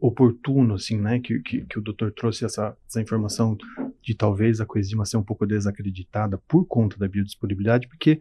[0.00, 3.56] oportuno, assim, né, que, que, que o doutor trouxe essa, essa informação
[4.02, 8.18] de talvez a coenzima ser um pouco desacreditada por conta da biodisponibilidade, porque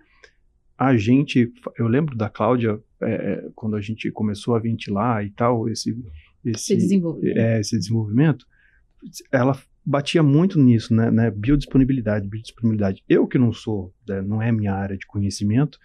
[0.77, 5.29] a gente, eu lembro da Cláudia, é, é, quando a gente começou a ventilar e
[5.29, 5.97] tal, esse,
[6.43, 7.37] esse, desenvolvimento.
[7.37, 8.45] É, esse desenvolvimento,
[9.31, 13.03] ela batia muito nisso, né, né, biodisponibilidade, biodisponibilidade.
[13.07, 15.79] Eu que não sou, né, não é minha área de conhecimento,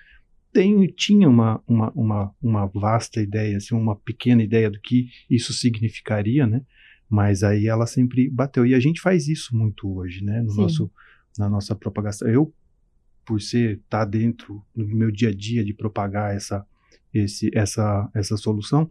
[0.53, 5.53] tenho, tinha uma, uma, uma, uma vasta ideia, assim, uma pequena ideia do que isso
[5.53, 6.62] significaria, né,
[7.09, 10.90] mas aí ela sempre bateu, e a gente faz isso muito hoje, né, no nosso,
[11.38, 12.29] na nossa propagação.
[12.29, 12.53] Eu
[13.30, 16.66] por ser estar tá dentro do meu dia a dia de propagar essa
[17.14, 18.90] esse, essa essa solução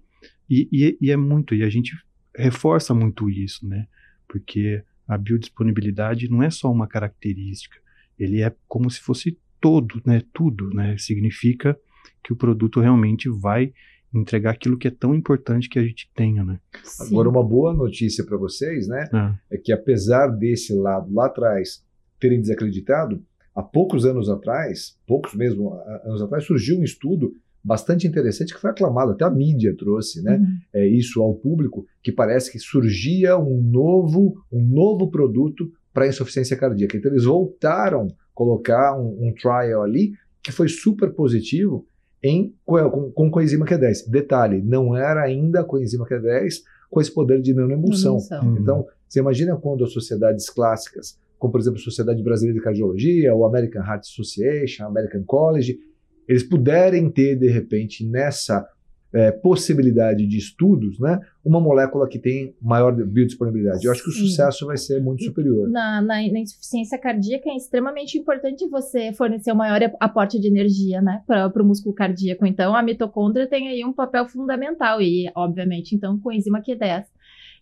[0.50, 1.94] e, e, e, é muito e a gente
[2.34, 3.86] reforça muito isso, né?
[4.30, 7.78] Porque a biodisponibilidade não é só uma característica,
[8.18, 10.22] ele é como se fosse todo, né?
[10.32, 10.98] Tudo, né?
[10.98, 11.78] Significa
[12.24, 13.74] que o produto realmente vai
[14.14, 16.62] entregar aquilo que é tão importante que a gente tenha, né?
[16.82, 17.08] Sim.
[17.08, 19.10] Agora uma boa notícia para vocês, né?
[19.52, 19.56] É.
[19.56, 21.84] é que apesar desse lado lá atrás
[22.18, 23.22] terem desacreditado,
[23.56, 27.34] há poucos anos atrás, poucos mesmo anos atrás, surgiu um estudo
[27.64, 30.58] bastante interessante que foi aclamado, até a mídia trouxe né, uhum.
[30.74, 36.56] é, isso ao público, que parece que surgia um novo, um novo produto para insuficiência
[36.56, 36.98] cardíaca.
[36.98, 41.86] Então eles voltaram a colocar um, um trial ali que foi super positivo
[42.24, 44.10] em, com, com coenzima Q10.
[44.10, 48.18] Detalhe, não era ainda a coenzima Q10 com esse poder de nanoemulsão.
[48.42, 48.58] Uhum.
[48.58, 53.34] Então, você imagina quando as sociedades clássicas como por exemplo a Sociedade Brasileira de Cardiologia,
[53.34, 55.80] o American Heart Association, American College,
[56.28, 58.64] eles puderem ter, de repente, nessa
[59.12, 63.84] é, possibilidade de estudos, né, uma molécula que tem maior biodisponibilidade.
[63.84, 65.68] Eu acho que o sucesso vai ser muito superior.
[65.68, 71.02] Na, na, na, insuficiência cardíaca é extremamente importante você fornecer o maior aporte de energia
[71.02, 72.46] né, para o músculo cardíaco.
[72.46, 77.06] Então, a mitocôndria tem aí um papel fundamental e, obviamente, então, com a enzima Q10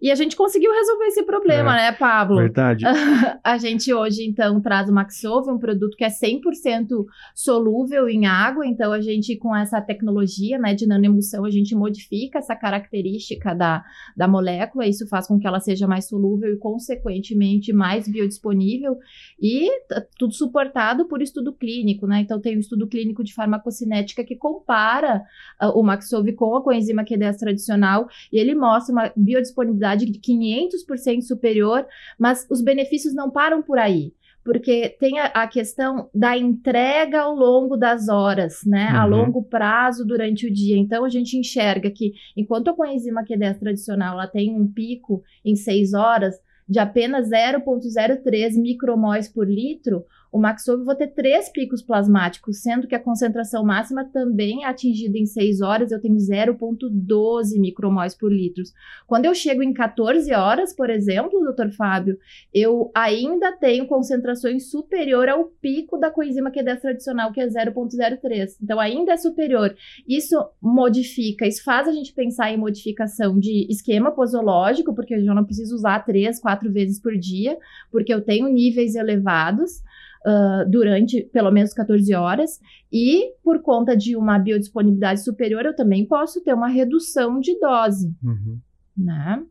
[0.02, 2.38] e a gente conseguiu resolver esse problema, é, né, Pablo?
[2.38, 2.86] Verdade.
[3.44, 8.66] a gente hoje, então, traz o Maxove, um produto que é 100% solúvel em água.
[8.66, 13.84] Então, a gente, com essa tecnologia né, de nanoemulsão, a gente modifica essa característica da,
[14.16, 14.86] da molécula.
[14.86, 18.98] Isso faz com que ela seja mais solúvel e, consequentemente, mais biodisponível.
[19.42, 19.70] E
[20.18, 22.20] tudo suportado por estudo clínico, né?
[22.22, 25.24] Então, tem um estudo clínico de farmacocinética que compara
[25.62, 31.22] uh, o Maxove com a coenzima Q10 tradicional e ele mostra uma biodisponibilidade de 500%
[31.22, 31.86] superior,
[32.18, 34.14] mas os benefícios não param por aí
[34.48, 38.92] porque tem a, a, questão da entrega ao longo das horas, né?
[38.92, 38.98] Uhum.
[38.98, 40.78] A longo prazo durante o dia.
[40.78, 45.54] Então a gente enxerga que enquanto a coenzima Q10 tradicional ela tem um pico em
[45.54, 52.62] seis horas, de apenas 0,03 micromóis por litro, o Maxov vou ter três picos plasmáticos,
[52.62, 58.14] sendo que a concentração máxima também é atingida em 6 horas, eu tenho 0,12 micromóis
[58.16, 58.64] por litro.
[59.06, 62.18] Quando eu chego em 14 horas, por exemplo, doutor Fábio,
[62.54, 68.58] eu ainda tenho concentrações superior ao pico da coenzima Q10 tradicional, que é 0,03.
[68.62, 69.76] Então, ainda é superior.
[70.08, 75.34] Isso modifica, isso faz a gente pensar em modificação de esquema posológico, porque eu já
[75.34, 77.58] não preciso usar três, quatro vezes por dia,
[77.92, 79.82] porque eu tenho níveis elevados
[80.26, 82.60] uh, durante pelo menos 14 horas,
[82.92, 88.14] e por conta de uma biodisponibilidade superior, eu também posso ter uma redução de dose.
[88.24, 88.60] Uhum.
[88.98, 89.44] Né?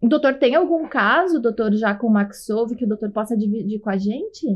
[0.00, 3.80] O doutor tem algum caso, doutor, já com o Maxov, que o doutor possa dividir
[3.80, 4.46] com a gente?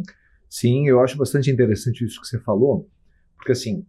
[0.49, 2.89] Sim, eu acho bastante interessante isso que você falou,
[3.37, 3.85] porque assim,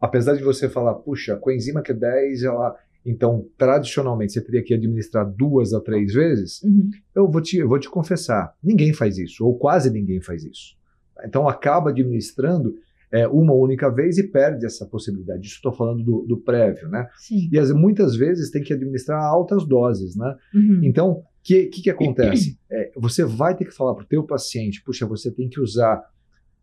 [0.00, 5.24] apesar de você falar, puxa, a coenzima Q10, ela então, tradicionalmente, você teria que administrar
[5.24, 6.60] duas a três vezes.
[6.62, 6.90] Uhum.
[7.14, 10.76] Eu, vou te, eu vou te confessar, ninguém faz isso, ou quase ninguém faz isso.
[11.24, 12.74] Então, acaba administrando
[13.12, 15.46] é, uma única vez e perde essa possibilidade.
[15.46, 17.08] Isso estou falando do, do, prévio, né?
[17.16, 17.48] Sim.
[17.52, 20.34] E as, muitas vezes tem que administrar altas doses, né?
[20.52, 20.80] Uhum.
[20.82, 22.58] Então, o que, que, que, acontece?
[22.70, 26.02] É, você vai ter que falar para o teu paciente, puxa, você tem que usar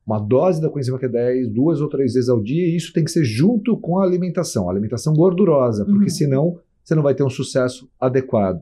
[0.06, 3.12] uma dose da coenzima Q10 duas ou três vezes ao dia, e isso tem que
[3.12, 6.10] ser junto com a alimentação, a alimentação gordurosa, porque uhum.
[6.10, 8.62] senão você não vai ter um sucesso adequado.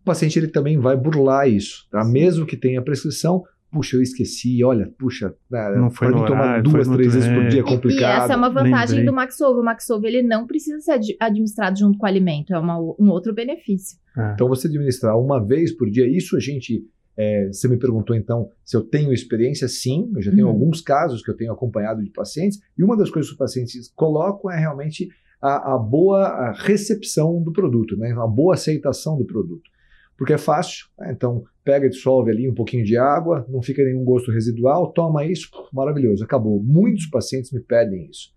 [0.00, 2.02] O paciente ele também vai burlar isso, tá?
[2.02, 3.44] mesmo que tenha prescrição.
[3.70, 7.48] Puxa, eu esqueci, olha, puxa, né, não foi no tomar horário, duas, três vezes por
[7.48, 8.00] dia é complicado.
[8.00, 9.04] E essa é uma vantagem Lembrei.
[9.04, 9.60] do Maxovo.
[9.60, 13.34] O Maxovo ele não precisa ser administrado junto com o alimento, é uma, um outro
[13.34, 13.98] benefício.
[14.16, 14.32] É.
[14.32, 16.82] Então, você administrar uma vez por dia, isso a gente
[17.18, 20.52] é, você me perguntou então se eu tenho experiência, sim, eu já tenho uhum.
[20.52, 23.92] alguns casos que eu tenho acompanhado de pacientes, e uma das coisas que os pacientes
[23.96, 25.08] colocam é realmente
[25.42, 29.68] a, a boa recepção do produto, né, a boa aceitação do produto.
[30.16, 31.12] Porque é fácil, né?
[31.12, 35.24] então pega e dissolve ali um pouquinho de água, não fica nenhum gosto residual, toma
[35.24, 36.62] isso, maravilhoso, acabou.
[36.62, 38.32] Muitos pacientes me pedem isso.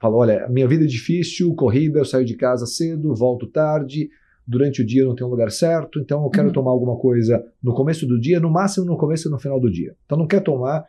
[0.00, 4.08] Falo, olha, minha vida é difícil, corrida, eu saio de casa cedo, volto tarde,
[4.46, 6.52] durante o dia não tem um lugar certo, então eu quero uhum.
[6.52, 9.70] tomar alguma coisa no começo do dia, no máximo no começo e no final do
[9.70, 9.94] dia.
[10.04, 10.84] Então não quer tomar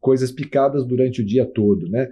[0.00, 2.08] coisas picadas durante o dia todo, né?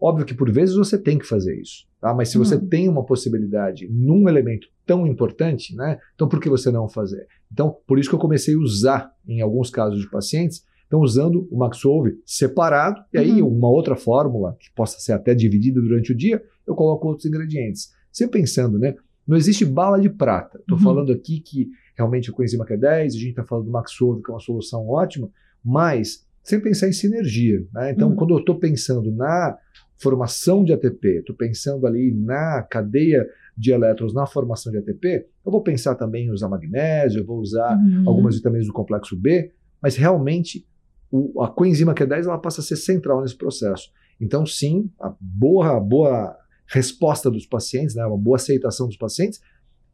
[0.00, 2.12] Óbvio que por vezes você tem que fazer isso, tá?
[2.12, 2.68] Mas se você uhum.
[2.68, 5.98] tem uma possibilidade num elemento tão importante, né?
[6.14, 7.26] Então por que você não fazer?
[7.50, 11.48] Então por isso que eu comecei a usar em alguns casos de pacientes, estão usando
[11.50, 13.48] o Maxolve separado e aí uhum.
[13.48, 17.92] uma outra fórmula que possa ser até dividida durante o dia, eu coloco outros ingredientes.
[18.12, 18.94] Você pensando, né?
[19.26, 20.58] Não existe bala de prata.
[20.58, 20.84] Estou uhum.
[20.84, 24.34] falando aqui que realmente o coenzima Q10, a gente está falando do Maxolve, que é
[24.34, 25.30] uma solução ótima,
[25.64, 27.66] mas sem pensar em sinergia.
[27.72, 27.92] Né?
[27.92, 28.16] Então, uhum.
[28.16, 29.56] quando eu estou pensando na
[29.96, 35.52] formação de ATP, estou pensando ali na cadeia de elétrons na formação de ATP, eu
[35.52, 38.02] vou pensar também em usar magnésio, eu vou usar uhum.
[38.06, 40.66] algumas vitaminas do complexo B, mas realmente
[41.10, 43.90] o, a coenzima Q10 ela passa a ser central nesse processo.
[44.20, 49.40] Então, sim, a boa, boa resposta dos pacientes, né, uma boa aceitação dos pacientes.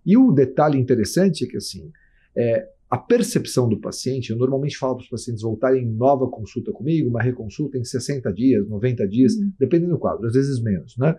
[0.04, 1.90] E o detalhe interessante é que assim,
[2.36, 6.72] é, a percepção do paciente, eu normalmente falo para os pacientes voltarem em nova consulta
[6.72, 9.52] comigo, uma reconsulta em 60 dias, 90 dias, uhum.
[9.58, 11.16] dependendo do quadro, às vezes menos, né?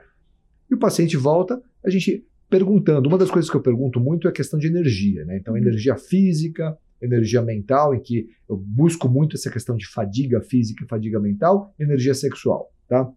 [0.69, 4.29] E o paciente volta, a gente perguntando, uma das coisas que eu pergunto muito é
[4.29, 5.37] a questão de energia, né?
[5.37, 5.59] Então, uhum.
[5.61, 10.87] energia física, energia mental, em que eu busco muito essa questão de fadiga física e
[10.87, 13.09] fadiga mental, energia sexual, tá?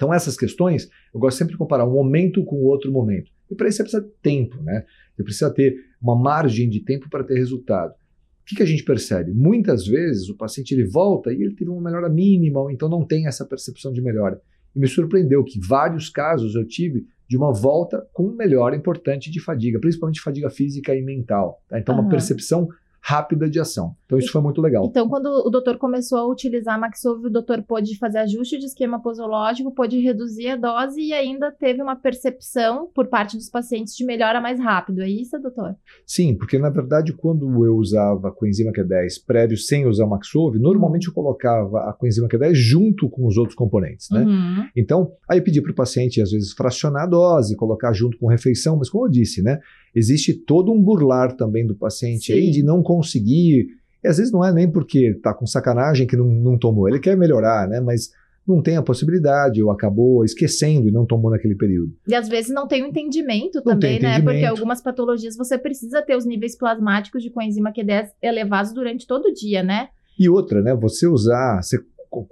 [0.00, 3.30] Então, essas questões, eu gosto sempre de comparar um momento com outro momento.
[3.50, 4.86] E para isso você precisa de tempo, né?
[5.14, 7.90] Você precisa ter uma margem de tempo para ter resultado.
[7.90, 9.30] O que, que a gente percebe?
[9.34, 13.04] Muitas vezes o paciente ele volta e ele teve uma melhora mínima, ou então não
[13.04, 14.40] tem essa percepção de melhora.
[14.74, 19.38] E me surpreendeu que vários casos eu tive de uma volta com melhora importante de
[19.38, 21.62] fadiga, principalmente fadiga física e mental.
[21.68, 21.78] Tá?
[21.78, 22.00] Então, uhum.
[22.00, 22.70] uma percepção
[23.02, 23.94] rápida de ação.
[24.06, 24.84] Então isso foi muito legal.
[24.86, 28.66] Então quando o doutor começou a utilizar a Maxov, o doutor pôde fazer ajuste de
[28.66, 33.94] esquema posológico, pôde reduzir a dose e ainda teve uma percepção por parte dos pacientes
[33.96, 35.00] de melhora mais rápido.
[35.00, 35.76] É isso, doutor?
[36.06, 40.56] Sim, porque na verdade quando eu usava a coenzima Q10 prévio sem usar o Maxov,
[40.56, 44.22] normalmente eu colocava a coenzima Q10 junto com os outros componentes, né?
[44.22, 44.68] Uhum.
[44.76, 48.26] Então, aí eu pedi para o paciente às vezes fracionar a dose, colocar junto com
[48.26, 49.60] refeição, mas como eu disse, né?
[49.94, 52.32] Existe todo um burlar também do paciente Sim.
[52.34, 53.68] aí de não conseguir.
[54.02, 56.98] E às vezes não é nem porque está com sacanagem que não, não tomou, ele
[56.98, 57.80] quer melhorar, né?
[57.80, 58.10] Mas
[58.46, 61.92] não tem a possibilidade, ou acabou esquecendo e não tomou naquele período.
[62.08, 64.24] E às vezes não tem o entendimento não também, entendimento.
[64.24, 64.32] né?
[64.32, 69.26] Porque algumas patologias você precisa ter os níveis plasmáticos de coenzima Q10 elevados durante todo
[69.26, 69.88] o dia, né?
[70.18, 70.74] E outra, né?
[70.74, 71.78] Você usar, você,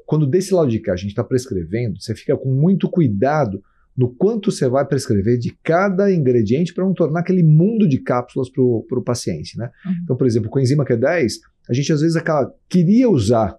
[0.07, 3.63] quando desse lado de cá a gente está prescrevendo, você fica com muito cuidado
[3.99, 8.49] no quanto você vai prescrever de cada ingrediente para não tornar aquele mundo de cápsulas
[8.49, 9.59] para o paciente.
[9.59, 9.69] Né?
[9.85, 9.93] Uhum.
[10.05, 11.33] Então, por exemplo, com a enzima Q10,
[11.69, 13.59] a gente às vezes aquela, queria usar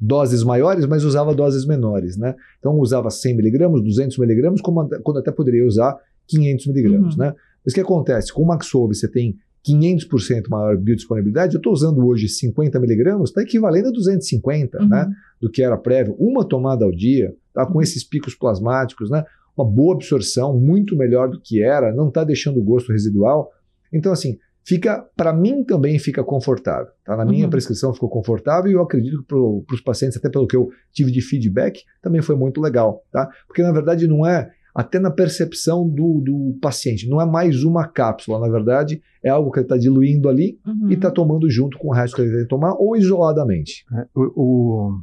[0.00, 2.16] doses maiores, mas usava doses menores.
[2.16, 2.36] Né?
[2.60, 5.96] Então, usava 100 miligramas, 200 miligramas, quando até poderia usar
[6.28, 7.14] 500 miligramas.
[7.14, 7.24] Uhum.
[7.24, 7.34] Né?
[7.64, 8.32] Mas o que acontece?
[8.32, 9.36] Com o Maxove, você tem
[9.68, 14.88] 500% maior biodisponibilidade, eu estou usando hoje 50 miligramas, está equivalendo a 250, Uhum.
[14.88, 15.06] né?
[15.40, 16.14] Do que era prévio.
[16.18, 17.66] Uma tomada ao dia, tá?
[17.66, 17.82] com Uhum.
[17.82, 19.22] esses picos plasmáticos, né?
[19.56, 23.50] Uma boa absorção, muito melhor do que era, não está deixando gosto residual.
[23.92, 26.92] Então, assim, fica, para mim também fica confortável.
[27.04, 27.16] Tá?
[27.16, 27.50] Na minha Uhum.
[27.50, 31.10] prescrição ficou confortável e eu acredito que para os pacientes, até pelo que eu tive
[31.10, 33.28] de feedback, também foi muito legal, tá?
[33.46, 37.08] Porque na verdade não é até na percepção do, do paciente.
[37.08, 40.88] Não é mais uma cápsula, na verdade, é algo que ele está diluindo ali Uhum.
[40.90, 43.84] e está tomando junto com o resto que ele tem que tomar ou isoladamente.
[43.92, 45.00] É, o, o-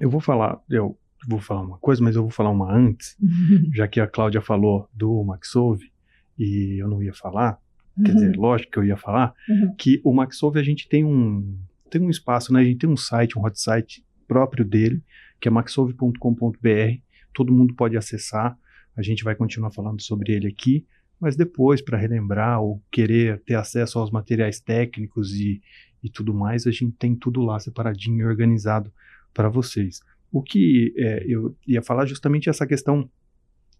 [0.00, 0.96] eu vou falar, eu
[1.28, 3.16] vou falar uma coisa, mas eu vou falar uma antes,
[3.74, 5.90] já que a Cláudia falou do Maxove
[6.38, 7.58] e eu não ia falar,
[8.04, 9.74] quer dizer, lógico que eu ia falar, Uhum.
[9.76, 11.58] que o Maxove a gente tem um
[11.90, 12.60] tem um espaço, né?
[12.60, 15.02] A gente tem um site, um hot site próprio dele,
[15.40, 16.98] que é maxove.com.br.
[17.34, 18.56] Todo mundo pode acessar.
[18.96, 20.86] A gente vai continuar falando sobre ele aqui,
[21.20, 25.60] mas depois para relembrar ou querer ter acesso aos materiais técnicos e,
[26.02, 28.92] e tudo mais, a gente tem tudo lá separadinho e organizado
[29.34, 30.00] para vocês.
[30.32, 33.10] O que é, eu ia falar justamente essa questão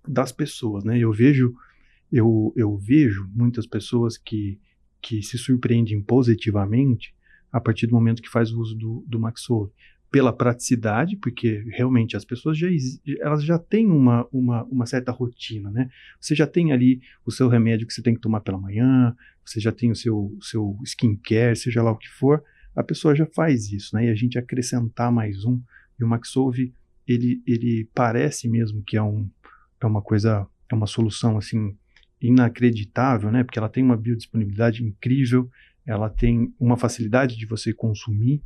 [0.07, 0.99] das pessoas, né?
[0.99, 1.55] Eu vejo
[2.13, 4.59] eu, eu vejo muitas pessoas que,
[5.01, 7.15] que se surpreendem positivamente
[7.53, 9.73] a partir do momento que faz o uso do, do.
[10.11, 12.67] Pela praticidade, porque realmente as pessoas já,
[13.21, 15.89] elas já têm uma, uma, uma certa rotina, né?
[16.21, 19.61] Você já tem ali o seu remédio que você tem que tomar pela manhã, você
[19.61, 22.43] já tem o seu, seu skincare, seja lá o que for,
[22.75, 24.07] a pessoa já faz isso, né?
[24.07, 25.63] E a gente acrescentar mais um,
[26.01, 26.75] e o Maxove,
[27.07, 29.29] ele, ele parece mesmo que é, um,
[29.81, 31.77] é uma coisa, é uma solução assim
[32.21, 33.43] inacreditável, né?
[33.45, 35.51] Porque ela tem uma biodisponibilidade incrível,
[35.87, 38.43] ela tem uma facilidade de você consumir,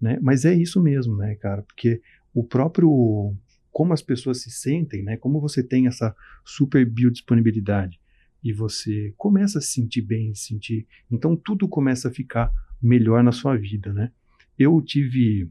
[0.00, 0.18] né?
[0.22, 1.62] Mas é isso mesmo, né, cara?
[1.62, 2.00] Porque
[2.32, 3.34] o próprio
[3.70, 5.18] como as pessoas se sentem, né?
[5.18, 8.00] Como você tem essa super biodisponibilidade
[8.42, 12.50] e você começa a se sentir bem, se sentir, então tudo começa a ficar
[12.80, 14.12] melhor na sua vida, né?
[14.58, 15.50] Eu tive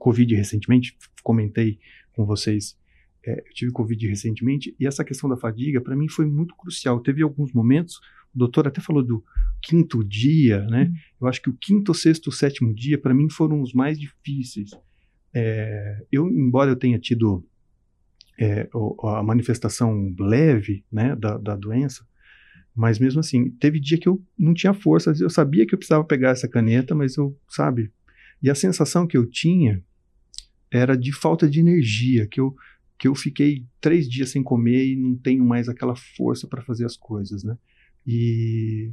[0.00, 1.78] Covid recentemente, comentei
[2.12, 2.76] com vocês
[3.24, 7.00] é, eu tive Covid recentemente e essa questão da fadiga para mim foi muito crucial.
[7.00, 7.96] Teve alguns momentos,
[8.34, 9.22] o doutor até falou do
[9.62, 10.84] quinto dia, né?
[10.84, 10.94] Uhum.
[11.22, 14.70] Eu acho que o quinto, sexto, sétimo dia para mim foram os mais difíceis.
[15.34, 17.46] É, eu, embora eu tenha tido
[18.38, 18.68] é,
[19.04, 22.04] a manifestação leve, né, da, da doença,
[22.74, 26.02] mas mesmo assim, teve dia que eu não tinha força, eu sabia que eu precisava
[26.04, 27.92] pegar essa caneta, mas eu, sabe?
[28.42, 29.84] E a sensação que eu tinha
[30.70, 32.54] era de falta de energia, que eu
[32.98, 36.84] que eu fiquei três dias sem comer e não tenho mais aquela força para fazer
[36.84, 37.56] as coisas, né?
[38.06, 38.92] E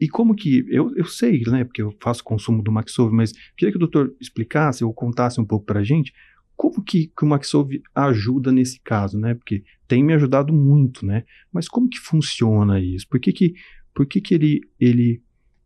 [0.00, 1.64] e como que eu, eu sei, né?
[1.64, 5.44] Porque eu faço consumo do Maxove, mas queria que o doutor explicasse ou contasse um
[5.44, 6.12] pouco para a gente
[6.60, 9.34] como que, que o Maxove ajuda nesse caso, né?
[9.34, 11.24] Porque tem me ajudado muito, né?
[11.50, 13.08] Mas como que funciona isso?
[13.08, 13.54] Por que que,
[13.94, 15.22] por que, que ele, ele,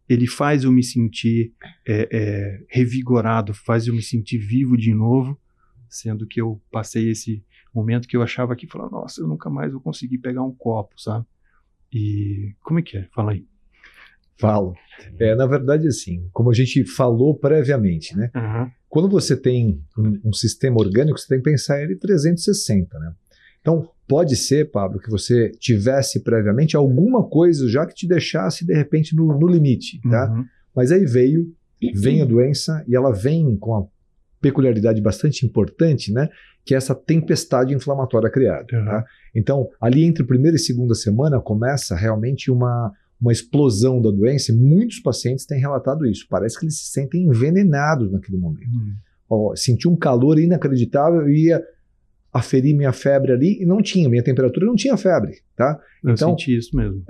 [0.09, 1.53] ele faz eu me sentir
[1.87, 5.39] é, é, revigorado, faz eu me sentir vivo de novo,
[5.89, 7.45] sendo que eu passei esse
[7.75, 11.01] momento que eu achava que, falava, nossa, eu nunca mais vou conseguir pegar um copo,
[11.01, 11.27] sabe?
[11.93, 13.09] E como é que é?
[13.15, 13.47] Fala aí.
[14.37, 14.75] Falo.
[15.19, 18.31] É, na verdade, assim, como a gente falou previamente, né?
[18.35, 18.71] Aham.
[18.89, 23.15] Quando você tem um, um sistema orgânico, você tem que pensar ele 360, né?
[23.65, 28.75] Então, pode ser, Pablo, que você tivesse previamente alguma coisa já que te deixasse, de
[28.75, 30.31] repente, no, no limite, tá?
[30.31, 30.45] Uhum.
[30.77, 31.51] Mas aí veio,
[31.95, 33.89] vem a doença e ela vem com uma
[34.39, 36.29] peculiaridade bastante importante, né?
[36.63, 38.85] Que é essa tempestade inflamatória criada, Uhum.
[38.85, 39.05] tá?
[39.35, 44.55] Então, ali entre primeira e segunda semana começa realmente uma, uma explosão da doença e
[44.55, 46.27] muitos pacientes têm relatado isso.
[46.29, 48.67] Parece que eles se sentem envenenados naquele momento.
[48.69, 48.93] Uhum.
[49.31, 51.65] Ó, senti um calor inacreditável, eu ia
[52.35, 55.79] aferir minha febre ali e não tinha, minha temperatura não tinha febre, tá?
[56.03, 57.03] Eu Então- senti isso mesmo.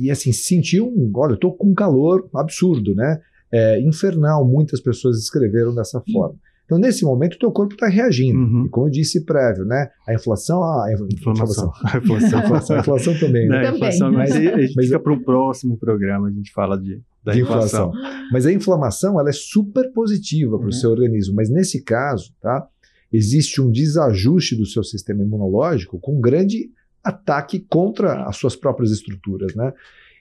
[0.00, 3.20] E assim, senti um, olha, eu tô com um calor absurdo, né?
[3.52, 6.36] É, infernal, muitas pessoas escreveram dessa forma.
[6.64, 8.38] Então, nesse momento, o teu corpo está reagindo.
[8.38, 8.64] Uhum.
[8.66, 9.90] E como eu disse prévio, né?
[10.08, 11.70] A inflação, a inf- Inflamação.
[11.84, 13.62] A inflação, a inflação também, né?
[13.64, 13.76] Também.
[13.76, 17.02] inflação, mas Mas- a gente mas- fica para um próximo programa, a gente fala de,
[17.22, 17.90] da de inflação.
[17.90, 18.28] inflação.
[18.32, 20.72] Mas a inflamação ela é super positiva para o Uhum.
[20.72, 21.34] seu organismo.
[21.36, 22.66] Mas nesse caso, tá,
[23.12, 26.70] existe um desajuste do seu sistema imunológico com um grande
[27.02, 29.72] ataque contra as suas próprias estruturas, né?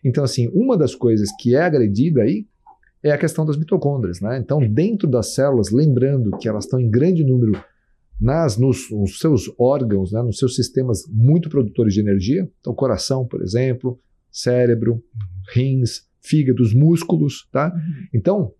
[0.03, 2.45] Então, assim, uma das coisas que é agredida aí
[3.01, 4.37] é a questão das mitocôndrias, né?
[4.37, 7.53] Então, dentro das células, lembrando que elas estão em grande número
[8.19, 13.25] nas, nos, nos seus órgãos, né, nos seus sistemas muito produtores de energia, então coração,
[13.25, 13.99] por exemplo,
[14.31, 15.03] cérebro,
[15.53, 17.73] rins, fígados, músculos, tá?
[17.73, 18.07] Uhum.
[18.13, 18.53] Então,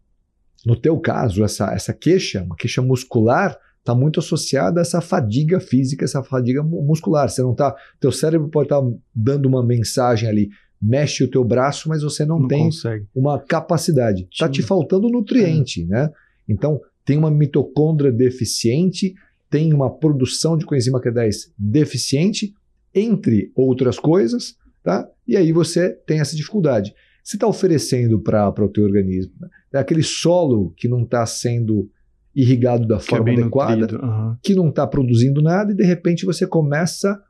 [0.66, 5.60] no teu caso, essa, essa queixa, uma queixa muscular, está muito associada a essa fadiga
[5.60, 7.30] física, essa fadiga muscular.
[7.30, 10.50] Você não tá, teu cérebro pode estar tá dando uma mensagem ali,
[10.82, 13.06] mexe o teu braço, mas você não, Não tem consegue.
[13.14, 14.26] uma capacidade.
[14.32, 16.10] Está te faltando nutriente, né?
[16.48, 19.14] Então, tem uma mitocôndria deficiente,
[19.50, 22.54] tem uma produção de coenzima Q10 deficiente,
[22.96, 25.08] entre outras coisas, tá?
[25.28, 26.94] E aí você tem essa dificuldade.
[27.22, 29.48] Você está oferecendo para o teu organismo né?
[29.74, 31.90] é aquele solo que não está sendo
[32.36, 34.38] irrigado da é forma bem adequada, aham.
[34.42, 37.22] que não está produzindo nada e de repente você começa a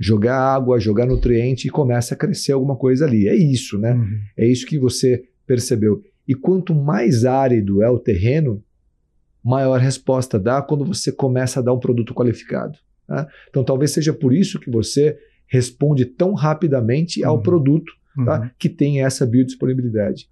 [0.00, 3.28] jogar água, jogar nutriente e começa a crescer alguma coisa ali.
[3.28, 3.92] É isso, né?
[3.94, 4.18] Uhum.
[4.36, 6.02] É isso que você percebeu.
[6.26, 8.62] E quanto mais árido é o terreno,
[9.44, 12.78] maior resposta dá quando você começa a dar um produto qualificado.
[13.08, 13.26] né?
[13.48, 17.42] Então talvez seja por isso que você responde tão rapidamente ao Uhum.
[17.42, 17.92] produto
[18.24, 18.40] tá?
[18.40, 18.50] Uhum.
[18.58, 20.28] que tem essa biodisponibilidade.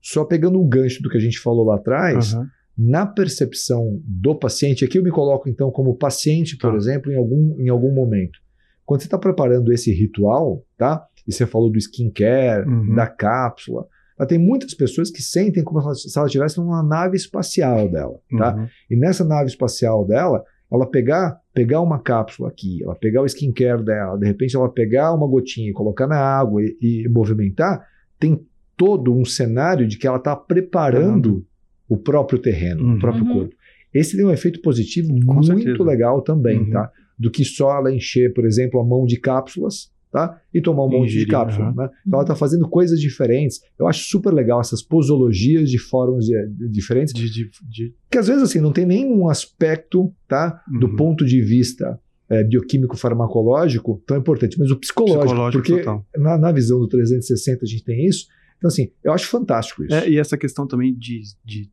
[0.00, 2.34] Só pegando um gancho do que a gente falou lá atrás.
[2.76, 6.76] Na percepção do paciente, aqui eu me coloco então como paciente, por Tá.
[6.76, 8.38] exemplo, em algum, em algum momento.
[8.84, 11.06] Quando você está preparando esse ritual, tá?
[11.26, 12.94] E você falou do skincare, Uhum.
[12.94, 13.86] da cápsula,
[14.18, 14.26] tá?
[14.26, 18.54] tem muitas pessoas que sentem como se ela estivesse numa nave espacial dela, tá?
[18.56, 18.66] Uhum.
[18.90, 23.84] E nessa nave espacial dela, ela pegar, pegar uma cápsula aqui, ela pegar o skincare
[23.84, 27.86] dela, de repente ela pegar uma gotinha e colocar na água e, e movimentar,
[28.18, 28.44] tem
[28.76, 31.46] todo um cenário de que ela está preparando
[31.88, 32.94] o próprio terreno, Uhum.
[32.96, 33.32] o próprio Uhum.
[33.34, 33.54] corpo.
[33.92, 35.82] Esse tem um efeito positivo Com muito certeza.
[35.84, 36.70] legal também, Uhum.
[36.70, 36.90] tá?
[37.18, 40.40] Do que só ela encher, por exemplo, a mão de cápsulas, tá?
[40.52, 41.74] E tomar um monte de Ingerir, cápsula, aham.
[41.76, 41.88] né?
[42.06, 43.60] Então ela está fazendo coisas diferentes.
[43.78, 48.18] Eu acho super legal essas posologias de formas de- de- diferentes De, de, de- que
[48.18, 50.96] às vezes assim não tem nenhum aspecto tá do Uhum.
[50.96, 51.98] ponto de vista
[52.30, 56.06] é, bioquímico farmacológico tão importante mas o psicológico, Psicológico porque total.
[56.16, 58.26] na, na visão do 360 a gente tem isso
[58.64, 61.70] então assim eu acho fantástico isso É, e essa questão também de, de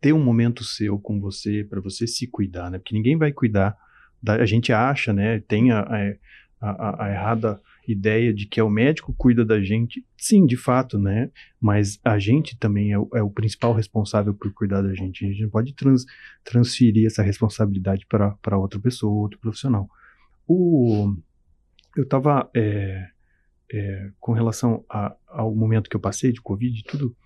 [0.00, 2.78] ter um momento seu com você, para você se cuidar, né?
[2.78, 3.76] Porque ninguém vai cuidar.
[4.22, 5.40] da- a gente acha, né?
[5.40, 6.14] Tem a, a,
[6.60, 10.04] a- a errada ideia de que é o médico cuida da gente.
[10.16, 11.30] Sim, de fato, né?
[11.60, 15.24] Mas a gente também é o, é o principal responsável por cuidar da gente.
[15.24, 16.04] A gente não pode trans-
[16.42, 19.88] transferir essa responsabilidade para outra pessoa, outro profissional.
[20.46, 21.14] O,
[21.96, 22.50] eu estava
[24.20, 27.16] com relação a- ao momento que eu passei de Covid e tudo,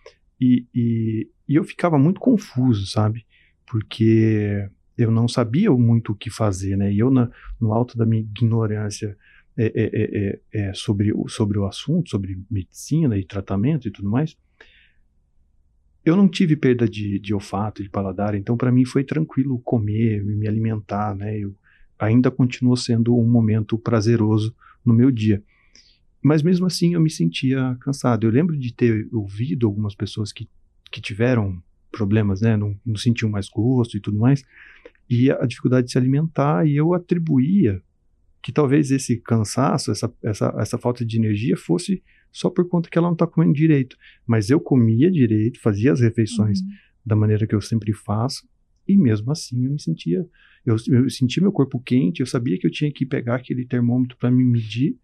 [0.41, 3.27] e, e, eu ficava muito confuso, sabe?
[3.67, 6.93] Porque eu não sabia muito o que fazer, né?
[6.93, 7.31] E eu, na-
[7.61, 9.17] no alto da minha ignorância
[9.57, 13.91] é, é, é, é, é, sobre, o, sobre o assunto, sobre medicina e tratamento e
[13.91, 14.37] tudo mais,
[16.05, 20.25] eu não tive perda de, de olfato, de paladar, então para mim foi tranquilo comer
[20.25, 21.39] me alimentar, né?
[21.39, 21.55] Eu,
[21.99, 25.43] ainda continua sendo um momento prazeroso no meu dia.
[26.23, 28.27] Mas mesmo assim eu me sentia cansado.
[28.27, 30.49] Eu lembro de ter ouvido algumas pessoas que,
[30.91, 32.57] que tiveram problemas, né?
[32.57, 34.45] Não, não sentiam mais gosto e tudo mais.
[35.09, 37.81] E a dificuldade de se alimentar, e eu atribuía
[38.43, 42.99] que talvez esse cansaço, essa, essa, essa falta de energia fosse só por conta que
[42.99, 43.97] ela não está comendo direito.
[44.27, 46.69] Mas eu comia direito, fazia as refeições Uhum.
[47.07, 48.47] da maneira que eu sempre faço,
[48.87, 50.27] e mesmo assim eu me sentia,
[50.65, 54.17] eu, eu sentia meu corpo quente, eu sabia que eu tinha que pegar aquele termômetro
[54.19, 54.97] para me medir,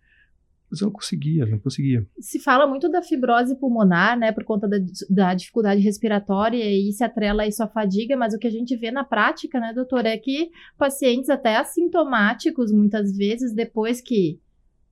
[0.70, 2.06] mas eu não conseguia, não conseguia.
[2.18, 7.04] Se fala muito da fibrose pulmonar, né, por conta da, da dificuldade respiratória, e se
[7.04, 10.04] atrela a isso à fadiga, mas o que a gente vê na prática, né, doutor,
[10.04, 14.40] é que pacientes até assintomáticos, muitas vezes, depois que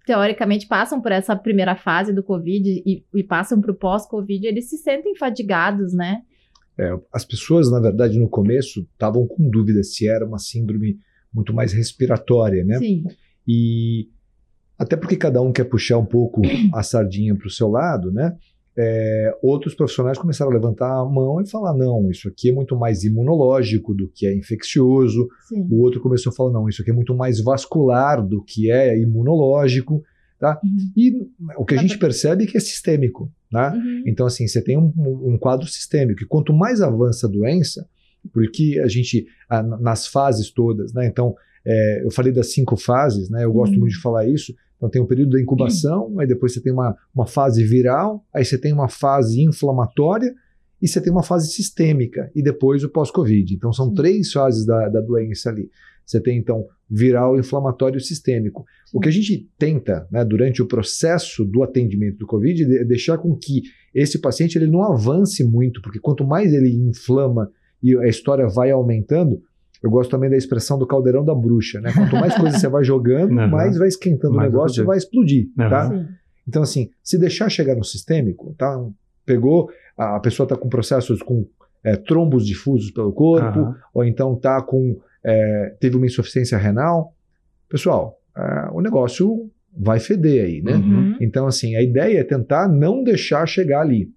[0.06, 4.68] teoricamente passam por essa primeira fase do Covid e, e passam para o pós-Covid, eles
[4.68, 6.22] se sentem fadigados, né?
[6.78, 10.98] É, as pessoas na verdade no começo estavam com dúvida se era uma síndrome
[11.30, 13.04] muito mais respiratória né Sim.
[13.46, 14.08] E
[14.82, 16.42] até porque cada um quer puxar um pouco
[16.74, 18.36] a sardinha para o seu lado, né?
[18.74, 22.74] É, outros profissionais começaram a levantar a mão e falar: não, isso aqui é muito
[22.74, 25.28] mais imunológico do que é infeccioso.
[25.48, 25.66] Sim.
[25.70, 28.98] O outro começou a falar: não, isso aqui é muito mais vascular do que é
[28.98, 30.02] imunológico.
[30.42, 30.92] Uhum.
[30.96, 31.12] E
[31.56, 33.70] o que a gente percebe é que é sistêmico, né?
[33.76, 34.02] Uhum.
[34.06, 36.20] Então, assim, você tem um, um quadro sistêmico.
[36.22, 37.86] E quanto mais avança a doença,
[38.32, 41.06] porque a gente, a- nas fases todas, né?
[41.06, 43.44] Então, é, eu falei das cinco fases, né?
[43.44, 43.80] Eu gosto Uhum.
[43.80, 44.52] muito de falar isso.
[44.82, 48.44] Então, tem o período da incubação, aí depois você tem uma, uma fase viral, aí
[48.44, 50.34] você tem uma fase inflamatória
[50.80, 53.54] e você tem uma fase sistêmica, e depois o pós-Covid.
[53.54, 53.94] Então, são Sim.
[53.94, 55.70] três fases da, da doença ali.
[56.04, 58.64] Você tem, então, viral, inflamatório e sistêmico.
[58.92, 63.18] O que a gente tenta, né, durante o processo do atendimento do Covid, é deixar
[63.18, 63.62] com que
[63.94, 67.48] esse paciente ele não avance muito, porque quanto mais ele inflama
[67.80, 69.40] e a história vai aumentando,
[69.82, 71.92] eu gosto também da expressão do caldeirão da bruxa, né?
[71.92, 73.48] Quanto mais coisa você vai jogando, Uhum.
[73.48, 75.68] mais vai esquentando Mais o negócio e vai explodir, Uhum.
[75.68, 75.88] tá?
[75.88, 76.06] Sim.
[76.48, 78.80] Então, assim, se deixar chegar no sistêmico, tá?
[79.24, 81.46] Pegou, a pessoa está com processos com
[81.84, 83.76] é, trombos difusos pelo corpo, Aham.
[83.94, 87.14] ou então tá com é, teve uma insuficiência renal,
[87.68, 90.76] pessoal, é, o negócio vai feder aí, né?
[90.76, 91.16] Uhum.
[91.20, 94.10] Então, assim, a ideia é tentar não deixar chegar ali.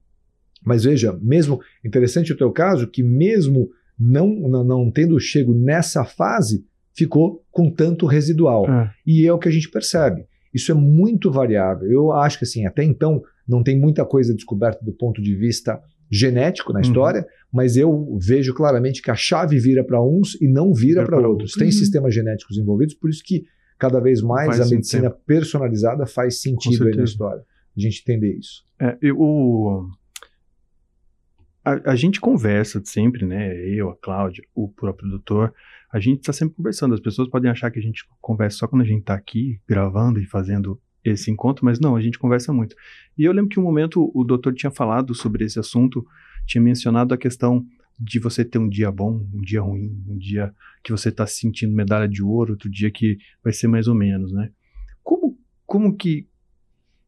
[0.65, 3.69] Mas veja, mesmo interessante o teu caso, que mesmo
[3.99, 8.69] não, não, não tendo chego nessa fase, ficou com tanto residual.
[8.69, 8.91] É.
[9.05, 10.25] E é o que a gente percebe.
[10.53, 11.89] Isso é muito variável.
[11.91, 15.79] Eu acho que assim, até então não tem muita coisa descoberta do ponto de vista
[16.09, 16.85] genético na Uhum.
[16.85, 21.27] história, mas eu vejo claramente que a chave vira para uns e não vira para
[21.27, 21.53] outros.
[21.53, 21.71] Tem Uhum.
[21.71, 23.43] sistemas genéticos envolvidos, por isso que
[23.77, 27.41] cada vez mais Faz a medicina personalizada faz sentido aí na história.
[27.75, 28.63] A gente entender isso.
[28.79, 29.17] É, eu,
[31.65, 33.57] a, a gente conversa sempre, né?
[33.67, 35.53] Eu, a Cláudia, o próprio doutor,
[35.91, 36.93] a gente está sempre conversando.
[36.93, 40.19] As pessoas podem achar que a gente conversa só quando a gente está aqui gravando
[40.19, 42.75] e fazendo esse encontro, mas não, a gente conversa muito.
[43.17, 46.05] E eu lembro que um momento o doutor tinha falado sobre esse assunto,
[46.45, 47.65] tinha mencionado a questão
[47.99, 50.53] de você ter um dia bom, um dia ruim, um dia
[50.83, 53.95] que você está se sentindo medalha de ouro, outro dia que vai ser mais ou
[53.95, 54.49] menos, né?
[55.03, 56.27] Como, como que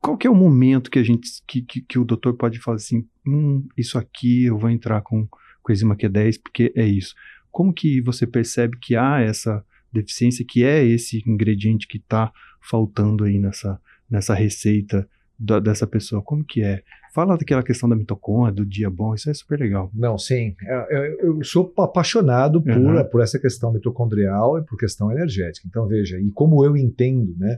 [0.02, 2.76] qual que é o momento que a gente que, que, que o doutor pode falar
[2.78, 5.28] assim, hum, isso aqui eu vou entrar com
[5.62, 7.14] coenzima Q10 porque é isso.
[7.52, 12.32] Como que você percebe que há essa deficiência, que é esse ingrediente que está
[12.62, 13.80] faltando aí nessa,
[14.10, 15.08] nessa receita
[15.39, 16.22] da- dessa pessoa?
[16.22, 16.84] Como que é?
[17.14, 19.89] Fala daquela questão da mitocôndria, do dia bom, isso é super legal.
[19.93, 20.56] Não, sim.
[20.62, 23.04] É, Eu, eu sou apaixonado por, Uhum.
[23.10, 25.68] por essa questão mitocondrial e por questão energética.
[25.68, 27.58] Então, veja, e como eu entendo né,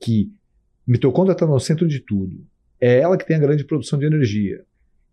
[0.00, 0.30] que
[0.86, 2.44] mitocôndria está no centro de tudo,
[2.80, 4.62] é ela que tem a grande produção de energia.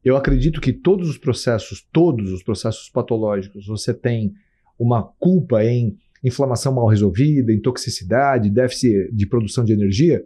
[0.04, 4.34] Eu acredito que todos os processos, todos os processos patológicos, você tem
[4.78, 10.22] uma culpa em inflamação mal resolvida, em toxicidade, déficit de produção de energia.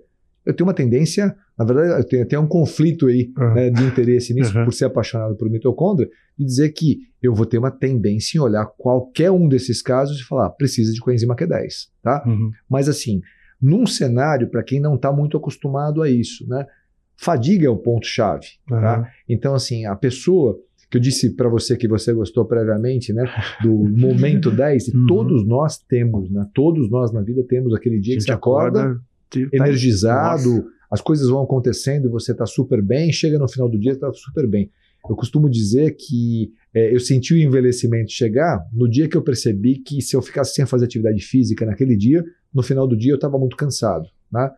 [0.45, 4.33] Eu tenho uma tendência, na verdade, eu tenho, tenho um conflito aí né, de interesse
[4.33, 4.65] nisso, Uhum.
[4.65, 8.65] por ser apaixonado por mitocôndria, de dizer que eu vou ter uma tendência em olhar
[8.77, 12.23] qualquer um desses casos e falar, precisa de coenzima Q10, tá?
[12.25, 12.51] Uhum.
[12.69, 13.21] Mas assim,
[13.61, 16.65] num cenário, para quem não está muito acostumado a isso, né?
[17.19, 18.99] Fadiga é o ponto-chave, tá?
[18.99, 19.05] Uhum.
[19.27, 23.23] Então, assim, a pessoa que eu disse para você que você gostou previamente, né?
[23.61, 25.07] Do momento 10, e Uhum.
[25.07, 26.45] todos nós temos, né?
[26.53, 28.99] Todos nós na vida temos aquele dia que você acorda
[29.29, 30.65] tá- energizado, Nossa.
[30.91, 34.47] as coisas vão acontecendo, você está super bem, chega no final do dia está super
[34.47, 34.69] bem.
[35.09, 39.79] Eu costumo dizer que é, eu senti o envelhecimento chegar no dia que eu percebi
[39.79, 42.23] que se eu ficasse sem fazer atividade física naquele dia,
[42.57, 44.09] no final do dia eu estava muito cansado.
[44.31, 44.49] Né?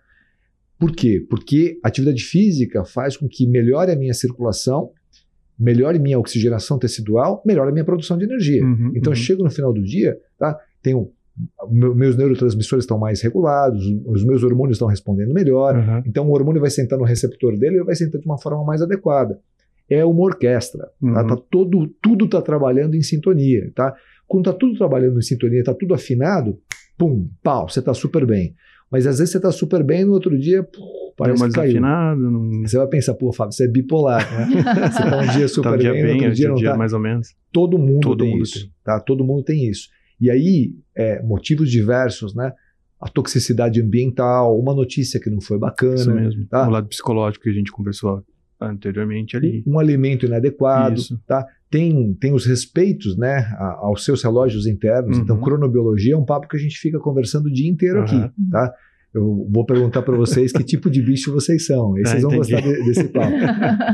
[0.79, 1.25] Por quê?
[1.29, 4.91] Porque a atividade física faz com que melhore a minha circulação,
[5.59, 8.63] melhore minha oxigenação tecidual, melhore a minha produção de energia.
[8.63, 9.23] Uhum, Então, eu uhum.
[9.23, 10.57] chego no final do dia, tá?
[10.81, 11.11] Tenho
[11.69, 15.75] meu- meus neurotransmissores estão mais regulados, os meus hormônios estão respondendo melhor.
[15.75, 16.03] Uhum.
[16.05, 18.81] Então, o hormônio vai sentar no receptor dele e vai sentar de uma forma mais
[18.81, 19.37] adequada.
[19.89, 20.91] É uma orquestra, tá?
[21.01, 21.27] Uhum.
[21.27, 23.93] Tá todo, tudo está trabalhando em sintonia, tá?
[24.27, 26.57] Quando está tudo trabalhando em sintonia, está tudo afinado,
[26.99, 28.53] pum, pau, você está super bem.
[28.91, 31.79] Mas às vezes você está super bem e no outro dia, pum, parece que caiu.
[31.81, 32.61] não...
[32.63, 34.47] Você vai pensar, pô, Fábio, você é bipolar, né?
[34.91, 36.55] Você está um dia super tá um dia bem, bem, no outro outro dia não
[36.55, 36.77] dia está.
[36.77, 37.35] mais ou menos.
[37.51, 38.71] Todo mundo Todo tem mundo isso, tem.
[38.83, 38.99] tá?
[38.99, 39.87] Todo mundo tem isso.
[40.19, 42.51] E aí, é, motivos diversos, né?
[42.99, 46.45] A toxicidade ambiental, uma notícia que não foi bacana, Isso mesmo.
[46.47, 46.67] tá?
[46.67, 48.21] O lado psicológico que a gente conversou
[48.59, 49.63] anteriormente ali.
[49.65, 51.17] um alimento inadequado, Isso.
[51.25, 51.45] tá?
[51.69, 53.45] Tem, tem os respeitos, né,
[53.79, 55.17] aos seus relógios internos.
[55.17, 55.23] Uhum.
[55.23, 58.31] Então, cronobiologia é um papo que a gente fica conversando o dia inteiro aqui, Aham.
[58.51, 58.73] tá?
[59.13, 61.95] Eu vou perguntar para vocês que tipo de bicho vocês são.
[61.95, 62.51] Aí Ah, vocês vão entendi.
[62.53, 63.35] gostar de- desse papo.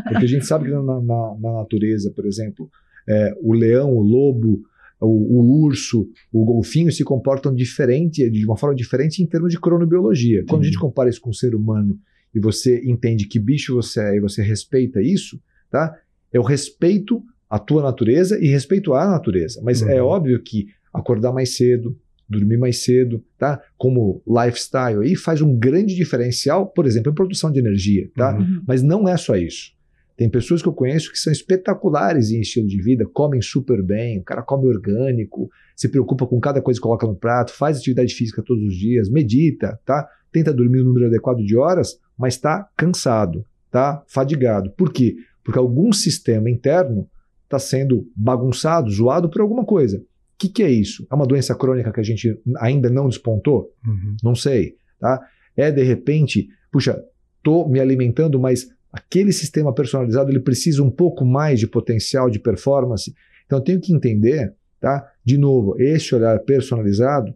[0.10, 2.70] Porque a gente sabe que na, na- na natureza, por exemplo,
[3.08, 4.62] é, o leão, o lobo,
[5.00, 5.08] o,
[5.40, 10.44] o urso, o golfinho se comportam diferente, de uma forma diferente em termos de cronobiologia.
[10.50, 11.98] Quando a gente compara isso com o ser humano
[12.34, 15.94] e você entende que bicho você é e você respeita isso, tá?
[16.34, 19.62] É o respeito à tua natureza e respeito à natureza.
[19.64, 19.90] Mas Uhum.
[19.90, 23.62] é óbvio que acordar mais cedo, dormir mais cedo, tá?
[23.78, 28.34] Como lifestyle aí faz um grande diferencial, por exemplo, em produção de energia, tá?
[28.34, 28.40] Uhum.
[28.42, 28.62] Uhum.
[28.68, 29.74] Mas não é só isso.
[30.18, 34.20] Tem pessoas que eu conheço que são espetaculares em estilo de vida, comem super bem,
[34.20, 38.14] o cara come orgânico, se preocupa com cada coisa que coloca no prato, faz atividade
[38.14, 40.08] física todos os dias, medita, tá?
[40.32, 44.02] Tenta dormir o número adequado de horas, mas está cansado, tá?
[44.08, 44.72] Fadigado.
[44.72, 45.18] Por quê?
[45.44, 47.08] Porque algum sistema interno
[47.46, 49.98] está sendo bagunçado, zoado por alguma coisa.
[49.98, 51.08] O que, que é isso?
[51.10, 53.74] É uma doença crônica que a gente ainda não despontou?
[53.86, 54.18] Uhum.
[54.22, 55.22] Não sei, tá?
[55.56, 57.02] É de repente, puxa,
[57.42, 62.40] tô me alimentando, mas aquele sistema personalizado ele precisa um pouco mais de potencial de
[62.40, 63.14] performance.
[63.46, 64.54] Então eu tenho que entender
[64.86, 65.12] tá?
[65.26, 67.34] De novo, esse olhar personalizado,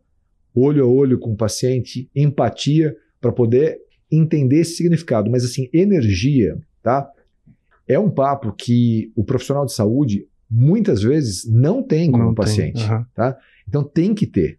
[0.53, 3.79] olho a olho com o paciente, empatia para poder
[4.11, 5.31] entender esse significado.
[5.31, 7.09] Mas assim, energia, tá?
[7.89, 12.35] É um papo que o profissional de saúde muitas vezes não tem como Não tem,
[12.35, 13.05] paciente, aham.
[13.15, 13.37] tá?
[13.67, 14.57] Então tem que ter.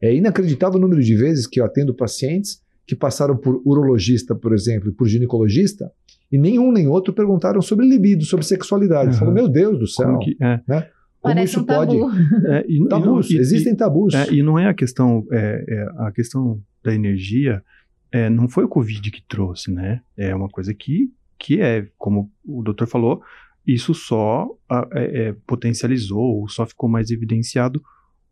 [0.00, 4.52] É inacreditável o número de vezes que eu atendo pacientes que passaram por urologista, por
[4.52, 5.90] exemplo, e por ginecologista,
[6.30, 9.16] e nenhum nem outro perguntaram sobre libido, sobre sexualidade.
[9.16, 10.82] Falo, meu Deus do céu, Como que, é, como
[11.22, 11.98] Parece isso um tabu.
[12.00, 12.46] pode...
[12.48, 14.12] é, e, não- Tabus, e- existem tabus.
[14.14, 17.62] É, e não é a questão, é, é, a questão da energia,
[18.10, 20.00] é, não foi o Covid que trouxe, né?
[20.16, 23.22] É uma coisa que, que é, como o doutor falou,
[23.66, 27.82] isso só a- é, é, potencializou, ou só ficou mais evidenciado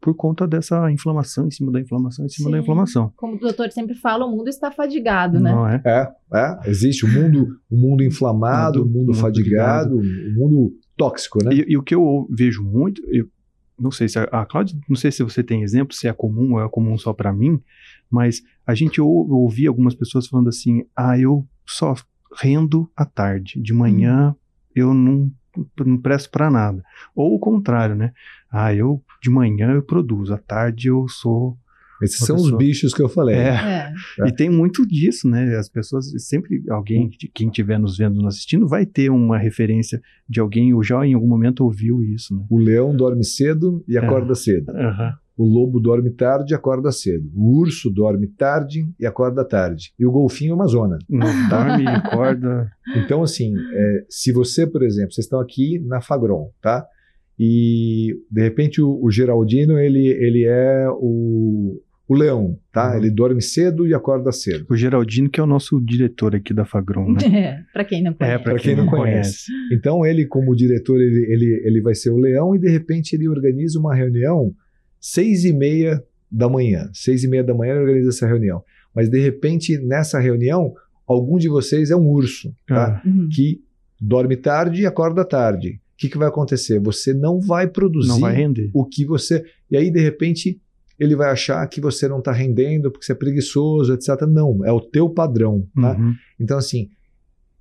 [0.00, 2.62] por conta dessa inflamação em cima da inflamação em cima da Sim.
[2.62, 3.12] inflamação.
[3.16, 5.52] Como o doutor sempre fala, o mundo está fadigado, né?
[5.52, 5.82] Não é?
[5.84, 10.02] É, é, existe o mundo, o mundo inflamado, o mundo mundo fadigado, o
[10.34, 11.52] mundo tóxico, né?
[11.52, 13.28] E, e o que eu vejo muito, eu
[13.78, 16.54] não sei se a, a Cláudia, não sei se você tem exemplo, se é comum
[16.54, 17.60] ou é comum só para mim,
[18.10, 21.94] mas a gente ou, eu ouvi algumas pessoas falando assim: ah, eu só
[22.38, 24.34] rendo à tarde, de manhã
[24.74, 25.30] eu não,
[25.84, 26.82] não presto para nada.
[27.14, 28.12] Ou o contrário, né?
[28.50, 31.56] Ah, eu de manhã eu produzo, à tarde eu sou.
[32.02, 33.36] Esses são os pessoa- bichos que eu falei.
[33.36, 33.92] É, É.
[34.20, 34.28] É.
[34.28, 35.54] e tem muito disso, né?
[35.56, 40.00] As pessoas, sempre alguém, de quem estiver nos vendo, nos assistindo, vai ter uma referência
[40.26, 42.42] de alguém, ou já em algum momento ouviu isso, né?
[42.48, 44.00] O leão dorme cedo e É.
[44.00, 44.70] acorda cedo.
[44.70, 45.12] Aham.
[45.40, 47.30] O lobo dorme tarde e acorda cedo.
[47.34, 49.90] O urso dorme tarde e acorda tarde.
[49.98, 50.98] E o golfinho Amazona.
[51.08, 52.70] Não dorme, acorda.
[52.94, 56.84] Então, assim, é, se você, por exemplo, vocês estão aqui na Fagron, tá?
[57.38, 62.90] E de repente o, o Geraldino ele, ele é o, o leão, tá?
[62.90, 62.96] Uhum.
[62.98, 64.66] Ele dorme cedo e acorda cedo.
[64.68, 67.20] O Geraldino, que é o nosso diretor aqui da Fagron, né?
[67.32, 68.34] É, pra quem não conhece.
[68.34, 69.52] É, pra Pra quem, quem não não conhece.
[69.72, 73.28] Então ele, como diretor, ele, ele, ele vai ser o leão e de repente ele
[73.28, 74.52] organiza uma reunião
[75.00, 76.90] seis e meia da manhã.
[76.92, 78.62] Seis e meia da manhã ele organiza essa reunião.
[78.94, 80.74] Mas de repente nessa reunião
[81.06, 83.02] algum de vocês é um urso, tá?
[83.04, 83.28] Ah, Uhum.
[83.28, 83.60] Que
[84.00, 85.80] dorme tarde e acorda tarde.
[85.94, 86.78] O que, que vai acontecer?
[86.80, 88.70] Você não vai produzir não vai render.
[88.72, 89.44] o que você.
[89.70, 90.58] E aí, de repente,
[90.98, 94.22] ele vai achar que você não está rendendo porque você é preguiçoso, etc.
[94.28, 95.66] Não, é o teu padrão.
[95.74, 95.96] Tá?
[95.96, 96.14] Uhum.
[96.38, 96.88] Então, assim,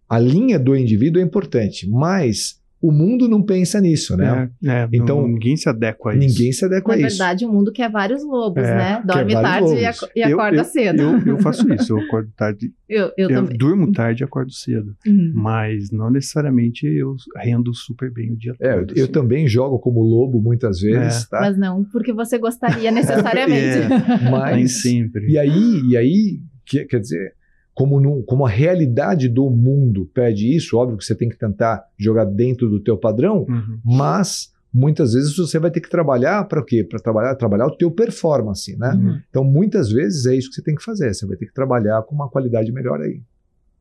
[0.07, 4.49] a linha do indivíduo é importante, mas o mundo não pensa nisso, né?
[4.63, 6.27] É, é, Então, não- ninguém se adequa a isso.
[6.27, 7.17] Ninguém se adequa Na a isso.
[7.17, 9.03] verdade, o mundo quer vários lobos, É, né?
[9.05, 11.01] Dorme tarde e, e Eu- acorda eu, cedo.
[11.01, 12.71] Eu, eu faço isso, eu acordo tarde.
[12.87, 13.57] Eu, eu Eu, também.
[13.57, 14.95] durmo tarde e acordo cedo.
[15.05, 15.31] Uhum.
[15.35, 18.97] Mas não necessariamente eu rendo super bem o dia É, eu, todo.
[18.97, 19.11] eu assim.
[19.11, 21.41] também jogo como lobo muitas vezes, tá?
[21.41, 23.87] Mas não porque você gostaria necessariamente.
[24.23, 25.27] Nem Mas, sempre.
[25.29, 27.33] E aí, e aí que- quer dizer,
[27.79, 31.81] como, no- como a realidade do mundo pede isso, óbvio que você tem que tentar
[31.97, 33.79] jogar dentro do teu padrão, Uhum.
[33.85, 36.83] mas muitas vezes você vai ter que trabalhar para o quê?
[36.83, 38.91] Para trabalhar, trabalhar o teu performance, né?
[38.93, 39.21] Uhum.
[39.29, 41.13] Então, muitas vezes é isso que você tem que fazer.
[41.13, 43.21] Você vai ter que trabalhar com uma qualidade melhor aí.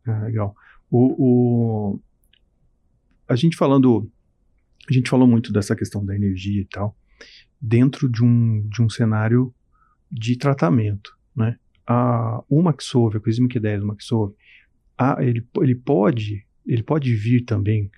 [0.06, 0.54] Ah, legal.
[0.90, 1.00] O,
[1.94, 2.00] o-
[3.28, 4.08] A gente falando.
[4.88, 6.96] A gente falou muito dessa questão da energia e tal,
[7.60, 9.52] dentro de um, de um cenário
[10.10, 11.56] de tratamento, né?
[11.88, 14.34] A, o Maxove, a coenzima Q10 do Maxove,
[14.96, 17.90] a, ele, ele, pode, ele pode vir também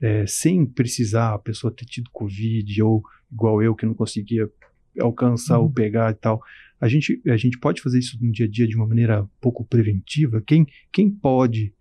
[0.00, 4.50] é, sem precisar a pessoa ter tido Covid ou igual eu que não conseguia
[4.98, 5.72] alcançar ou Uhum.
[5.72, 6.42] pegar e tal.
[6.80, 9.64] A gente, a gente pode fazer isso no dia a dia de uma maneira pouco
[9.64, 10.42] preventiva?
[10.46, 11.74] Quem, quem pode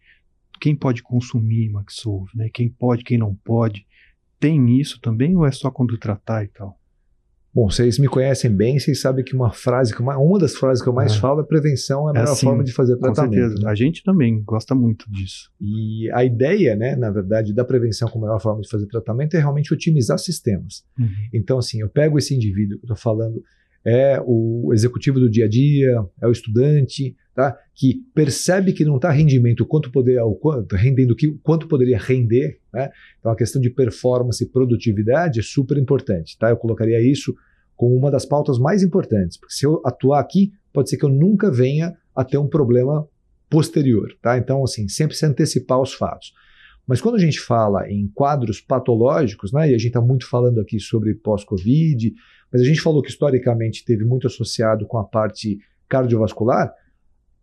[0.59, 2.49] quem pode consumir Maxolve, né?
[2.53, 3.85] Quem pode, quem não pode.
[4.39, 6.79] Tem isso também ou é só quando tratar e tal?
[7.55, 10.81] Bom, vocês me conhecem bem, vocês sabem que uma frase, que uma, uma das frases
[10.81, 11.19] que eu mais É.
[11.19, 13.33] falo é prevenção é a É melhor assim, forma de fazer Com tratamento.
[13.35, 13.63] certeza.
[13.63, 13.69] né?
[13.71, 15.51] A gente também gosta muito disso.
[15.61, 19.35] E a ideia, né, na verdade, da prevenção como a melhor forma de fazer tratamento
[19.35, 20.83] é realmente otimizar sistemas.
[20.99, 21.07] Uhum.
[21.31, 23.43] Então, assim, eu pego esse indivíduo que eu estou falando,
[23.85, 27.57] é o executivo do dia a dia, é o estudante, tá?
[27.75, 32.59] que percebe que não está rendimento, quanto poder, o quanto, rendendo que, quanto poderia render.
[32.73, 32.89] Né?
[33.19, 36.37] Então, a questão de performance e produtividade é super importante.
[36.37, 36.49] Tá?
[36.49, 37.35] Eu colocaria isso
[37.75, 41.09] como uma das pautas mais importantes, porque se eu atuar aqui, pode ser que eu
[41.09, 43.07] nunca venha a ter um problema
[43.49, 44.15] posterior.
[44.21, 44.37] Tá?
[44.37, 46.33] Então, assim, sempre se antecipar os fatos.
[46.85, 50.59] Mas quando a gente fala em quadros patológicos, né, e a gente está muito falando
[50.59, 52.13] aqui sobre pós-Covid,
[52.53, 55.57] mas a gente falou que historicamente teve muito associado com a parte
[55.89, 56.71] cardiovascular,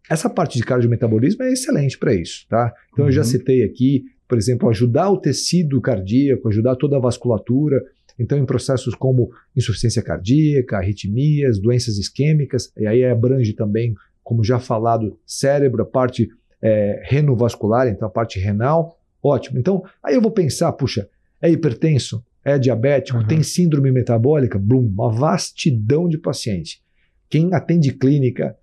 [0.08, 2.46] essa parte de cardiometabolismo é excelente para isso.
[2.48, 2.72] Tá?
[2.92, 3.26] Então eu já Uhum.
[3.26, 7.82] citei aqui, por exemplo, ajudar o tecido cardíaco, ajudar toda a vasculatura.
[8.18, 14.58] Então, em processos como insuficiência cardíaca, arritmias, doenças isquêmicas, e aí abrange também, como já
[14.58, 16.28] falado, cérebro, a parte
[16.62, 19.58] é, renovascular, então a parte renal, ótimo.
[19.58, 21.08] Então, aí eu vou pensar, puxa,
[21.40, 22.22] é hipertenso?
[22.45, 23.26] É diabético, Uhum.
[23.26, 26.80] tem síndrome metabólica, blum, uma vastidão de paciente.
[27.28, 28.57] Quem atende clínica,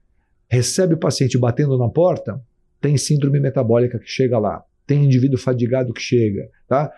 [0.50, 2.42] recebe o paciente batendo na porta,
[2.82, 6.92] tem síndrome metabólica que chega lá, tem indivíduo fadigado que chega, tá?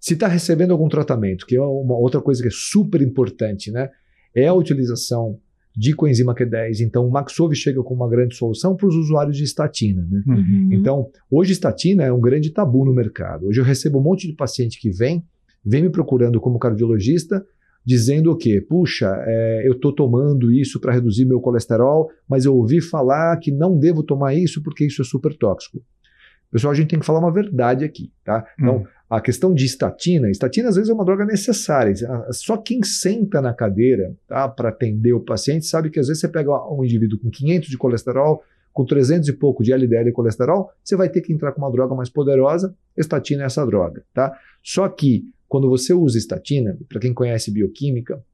[0.00, 3.88] Se está recebendo algum tratamento, que é uma outra coisa que é super importante, né?
[4.34, 5.38] É a utilização
[5.76, 6.80] de coenzima Q10.
[6.80, 10.22] Então, o Maxov chega com uma grande solução para os usuários de estatina, né?
[10.26, 10.68] Uhum.
[10.72, 13.46] Então, hoje estatina é um grande tabu no mercado.
[13.46, 15.24] Hoje eu recebo um monte de paciente que vem,
[15.64, 17.44] vem me procurando como cardiologista,
[17.84, 18.60] dizendo o quê?
[18.60, 23.50] Puxa, é, eu estou tomando isso para reduzir meu colesterol, mas eu ouvi falar que
[23.50, 25.82] não devo tomar isso porque isso é super tóxico.
[26.50, 28.46] Pessoal, a gente tem que falar uma verdade aqui, tá?
[28.60, 28.84] Então, Hum.
[29.08, 31.94] a questão de estatina, estatina às vezes é uma droga necessária.
[32.30, 36.28] Só quem senta na cadeira tá, para atender o paciente sabe que às vezes você
[36.28, 40.70] pega um indivíduo com 500 de colesterol, com 300 e pouco de LDL e colesterol,
[40.84, 42.74] você vai ter que entrar com uma droga mais poderosa.
[42.96, 44.32] Estatina é essa droga, tá?
[44.62, 48.24] Só que quando você usa estatina, para quem conhece bioquímica,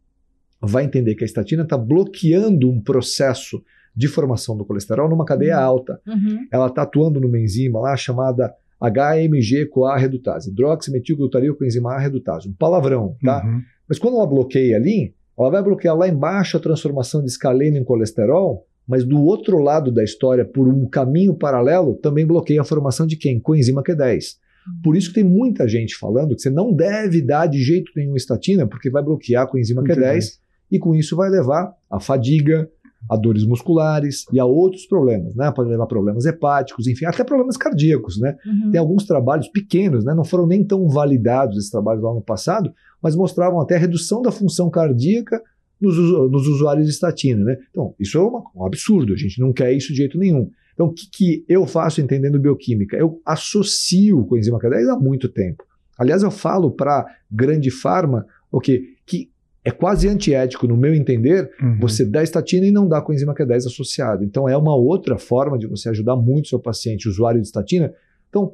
[0.60, 3.60] vai entender que a estatina está bloqueando um processo
[3.92, 5.64] de formação do colesterol numa cadeia Uhum.
[5.64, 6.00] alta.
[6.06, 6.46] Uhum.
[6.48, 13.16] Ela está atuando numa enzima lá chamada HMG-CoA redutase, hidroximetilglutaril coenzima A redutase, um palavrão,
[13.20, 13.44] tá?
[13.44, 13.62] Uhum.
[13.88, 17.82] Mas quando ela bloqueia ali, ela vai bloquear lá embaixo a transformação de escaleno em
[17.82, 23.08] colesterol, mas do outro lado da história, por um caminho paralelo, também bloqueia a formação
[23.08, 23.40] de quem?
[23.40, 24.36] Coenzima Q10.
[24.82, 28.14] Por isso que tem muita gente falando que você não deve dar de jeito nenhum
[28.16, 30.38] estatina, porque vai bloquear a coenzima Q10
[30.70, 32.68] e com isso vai levar a fadiga,
[33.08, 35.50] a dores musculares e a outros problemas, né?
[35.52, 38.36] Pode levar a problemas hepáticos, enfim, até problemas cardíacos, né?
[38.44, 38.70] Uhum.
[38.72, 40.14] Tem alguns trabalhos pequenos, né?
[40.14, 44.20] não foram nem tão validados esses trabalhos lá no passado, mas mostravam até a redução
[44.20, 45.40] da função cardíaca
[45.80, 47.44] nos, nos usuários de estatina.
[47.44, 47.56] Né?
[47.70, 50.50] Então, isso é uma- um absurdo, a gente não quer isso de jeito nenhum.
[50.78, 52.96] Então, o que, que eu faço entendendo bioquímica?
[52.96, 55.64] Eu associo com a enzima Q10 há muito tempo.
[55.98, 58.94] Aliás, eu falo para grande farma o quê?
[59.04, 59.28] que
[59.64, 61.78] é quase antiético, no meu entender, Uhum.
[61.80, 64.22] você dá estatina e não dá coenzima Q10 associado.
[64.22, 67.92] Então é uma outra forma de você ajudar muito o seu paciente, usuário de estatina.
[68.28, 68.52] Então,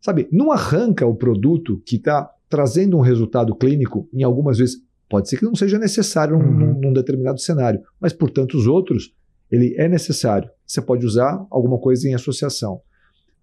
[0.00, 4.76] sabe, não arranca o produto que está trazendo um resultado clínico, em algumas vezes,
[5.08, 6.52] pode ser que não seja necessário Uhum.
[6.52, 9.14] num- num determinado cenário, mas por tantos outros,
[9.50, 10.50] ele é necessário.
[10.72, 12.80] Você pode usar alguma coisa em associação.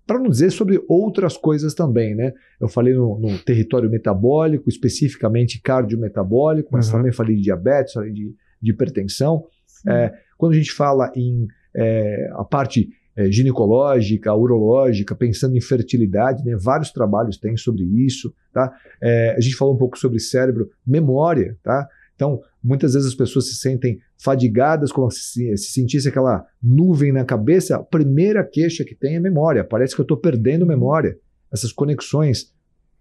[0.07, 2.33] Para não dizer sobre outras coisas também, né?
[2.59, 6.93] Eu falei no, no território metabólico, especificamente cardiometabólico, mas Uhum.
[6.93, 9.45] também falei de diabetes, falei de, de hipertensão.
[9.87, 16.43] É, quando a gente fala em é, a parte é, ginecológica, urológica, pensando em fertilidade,
[16.43, 18.33] né, vários trabalhos têm sobre isso.
[18.51, 18.73] Tá?
[19.03, 21.55] É, a gente falou um pouco sobre cérebro, memória.
[21.61, 21.87] Tá?
[22.15, 27.23] Então, muitas vezes as pessoas se sentem fadigadas, como se, se sentisse aquela nuvem na
[27.23, 27.77] cabeça.
[27.77, 29.63] A primeira queixa que tem é memória.
[29.63, 31.17] Parece que eu estou perdendo memória.
[31.51, 32.53] Essas conexões,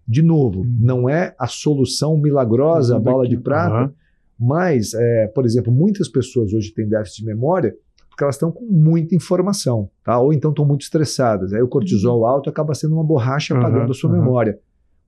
[0.07, 0.77] de novo, Uhum.
[0.81, 3.35] não é a solução milagrosa, a bala aqui.
[3.37, 3.93] de prata, Aham.
[4.39, 7.75] mas, é, por exemplo, muitas pessoas hoje têm déficit de memória
[8.09, 10.19] porque elas estão com muita informação, tá?
[10.19, 11.53] ou então estão muito estressadas.
[11.53, 14.21] Aí o cortisol alto acaba sendo uma borracha apagando a sua aham.
[14.21, 14.59] memória.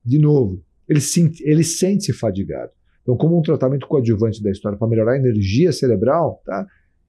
[0.05, 2.71] De novo, ele, se- ele sente-se fadigado.
[3.01, 6.65] Então, como um tratamento coadjuvante da história para melhorar a energia cerebral, tá?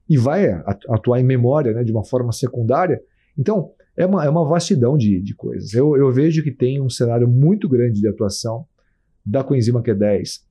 [0.09, 3.01] e vai atu- atuar em memória né, de uma forma secundária,
[3.37, 5.73] então é uma, é uma vastidão de, de coisas.
[5.73, 8.65] Eu, eu vejo que tem um cenário muito grande de atuação
[9.25, 10.41] da coenzima Q10,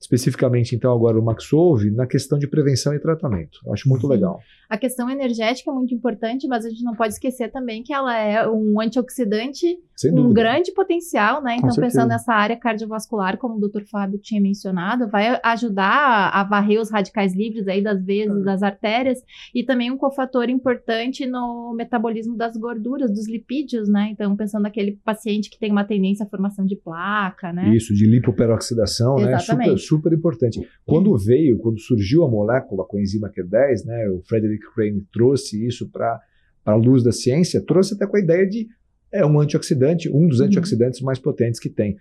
[0.00, 3.58] especificamente então agora o Maxolve, na questão de prevenção e tratamento.
[3.66, 4.12] Eu acho muito Sim.
[4.12, 4.40] legal.
[4.68, 8.16] A questão energética é muito importante, mas a gente não pode esquecer também que ela
[8.16, 11.56] é um antioxidante um grande potencial, né?
[11.56, 13.84] Então, pensando nessa área cardiovascular, como o Dr.
[13.90, 18.40] Fábio tinha mencionado, vai ajudar a, varrer os radicais livres aí das veias Uhum.
[18.40, 19.18] e das artérias
[19.54, 24.08] e também um cofator importante no metabolismo das gorduras, dos lipídios, né?
[24.12, 27.74] Então, pensando naquele paciente que tem uma tendência à formação de placa, né?
[27.74, 29.38] Isso, de lipoperoxidação, né?
[29.38, 30.60] Super, super importante.
[30.84, 34.08] Quando veio, quando surgiu a molécula com a enzima Q10, né?
[34.10, 36.20] O Frederick Crane trouxe isso para
[36.64, 38.68] a luz da ciência, trouxe até com a ideia de
[39.12, 40.46] é um antioxidante, um dos Uhum.
[40.46, 41.96] antioxidantes mais potentes que tem.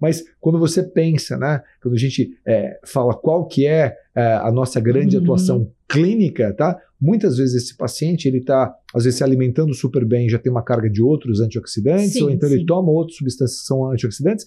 [0.00, 1.60] Mas quando você pensa, né?
[1.82, 5.22] Quando a gente é, fala qual que é, é, a nossa grande Uhum.
[5.24, 6.78] atuação clínica, tá?
[7.00, 10.62] Muitas vezes esse paciente ele está às vezes se alimentando super bem, já tem uma
[10.62, 12.54] carga de outros antioxidantes, Sim, ou então sim.
[12.54, 14.46] ele toma outras substâncias que são antioxidantes.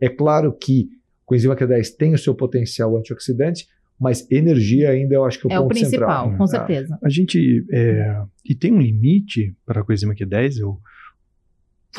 [0.00, 0.88] É claro que
[1.24, 3.66] o coenzima Q10 tem o seu potencial antioxidante,
[4.00, 5.98] mas energia ainda eu acho que é o É o ponto principal,
[6.30, 6.36] central.
[6.38, 6.98] com Ah, certeza.
[7.02, 7.66] A gente.
[7.72, 10.60] é, e tem um limite para a coenzima Q10?
[10.60, 10.78] Eu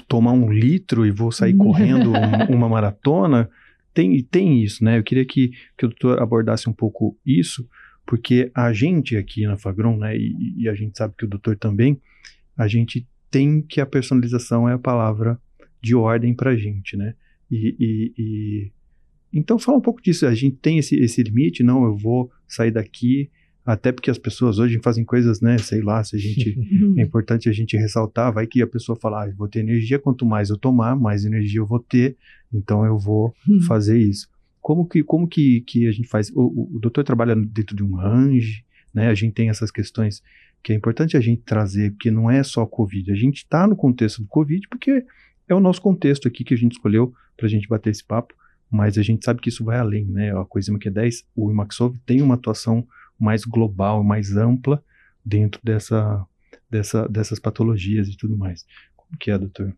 [0.07, 3.49] tomar um litro e vou sair correndo um- uma maratona?
[3.93, 4.97] Tem, tem isso, né?
[4.97, 7.67] Eu queria que, que o doutor abordasse um pouco isso,
[8.05, 11.55] porque a gente aqui na Fagron, né, e, e a gente sabe que o doutor
[11.57, 11.99] também,
[12.57, 15.39] a gente tem que a personalização é a palavra
[15.81, 17.13] de ordem para a gente, né?
[17.51, 18.71] E, e- e
[19.31, 20.25] então fala um pouco disso.
[20.25, 23.29] A gente tem esse, esse limite, não, eu vou sair daqui,
[23.71, 25.55] até porque as pessoas hoje fazem coisas, né?
[25.59, 26.57] Sei lá, se a gente.
[26.97, 30.25] é importante a gente ressaltar, vai que a pessoa fala, ah, vou ter energia, quanto
[30.25, 32.17] mais eu tomar, mais energia eu vou ter,
[32.51, 33.31] então eu vou
[33.67, 34.27] fazer isso.
[34.59, 36.31] Como que, como que, que a gente faz?
[36.31, 39.07] O, o, o doutor trabalha dentro de um range, né?
[39.07, 40.23] A gente tem essas questões
[40.63, 43.11] que é importante a gente trazer, porque não é só Covid.
[43.11, 45.05] A gente está no contexto do Covid porque
[45.47, 48.33] é o nosso contexto aqui que a gente escolheu para a gente bater esse papo,
[48.69, 50.35] mas a gente sabe que isso vai além, né?
[50.35, 52.85] A Coenzima Q10, o Imaxov tem uma atuação
[53.19, 54.83] mais global, mais ampla
[55.23, 56.25] dentro dessa,
[56.69, 58.65] dessa, dessas patologias e tudo mais.
[58.95, 59.73] Como que é, doutor?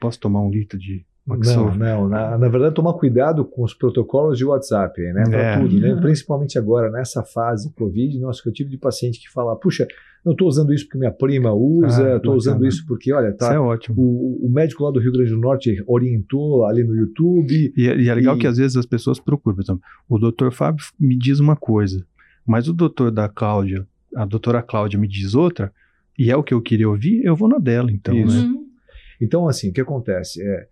[0.00, 2.08] Posso tomar um litro de não, não.
[2.08, 5.22] Na, na, verdade, tomar cuidado com os protocolos de WhatsApp, né?
[5.22, 5.60] Para é.
[5.60, 5.94] tudo, né?
[6.00, 9.86] Principalmente agora, nessa fase Covid, nossa, que eu tive de paciente que fala, puxa,
[10.24, 13.46] não estou usando isso porque minha prima usa, estou ah, usando isso porque, olha, tá.
[13.46, 13.96] Isso é ótimo.
[14.00, 17.72] O, o, médico lá do Rio Grande do Norte orientou ali no YouTube.
[17.76, 18.40] E, e é legal e...
[18.40, 22.04] que às vezes as pessoas procuram, por exemplo, o doutor Fábio me diz uma coisa,
[22.46, 25.72] mas o doutor da Cláudia, a doutora Cláudia me diz outra,
[26.18, 28.48] e é o que eu queria ouvir, eu vou na dela, então, isso.
[28.48, 28.58] né?
[29.20, 30.42] Então, assim, o que acontece?
[30.42, 30.68] É,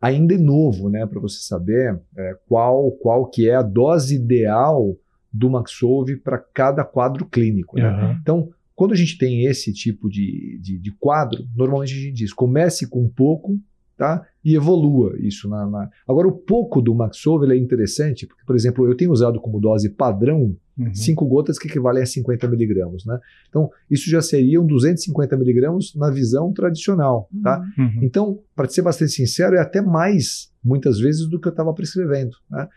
[0.00, 4.96] ainda é novo, né, para você saber é, qual, qual que é a dose ideal
[5.32, 7.76] do Maxolve para cada quadro clínico.
[7.76, 7.88] Né?
[7.88, 8.18] Uhum.
[8.20, 12.32] Então, quando a gente tem esse tipo de, de, de, quadro, normalmente a gente diz
[12.32, 13.58] comece com pouco
[13.96, 14.24] tá?
[14.44, 15.48] e evolua isso.
[15.48, 15.90] Na, na...
[16.06, 19.90] Agora, o pouco do Maxolve é interessante, porque, por exemplo, eu tenho usado como dose
[19.90, 20.94] padrão Uhum.
[20.94, 23.04] 5 gotas que equivalem a 50 miligramas.
[23.06, 23.18] Né?
[23.48, 27.28] Então, isso já seriam 250 miligramas na visão tradicional.
[27.42, 27.62] Tá?
[27.78, 28.00] Uhum.
[28.02, 32.36] Então, para ser bastante sincero, é até mais, muitas vezes, do que eu estava prescrevendo.
[32.50, 32.68] Né?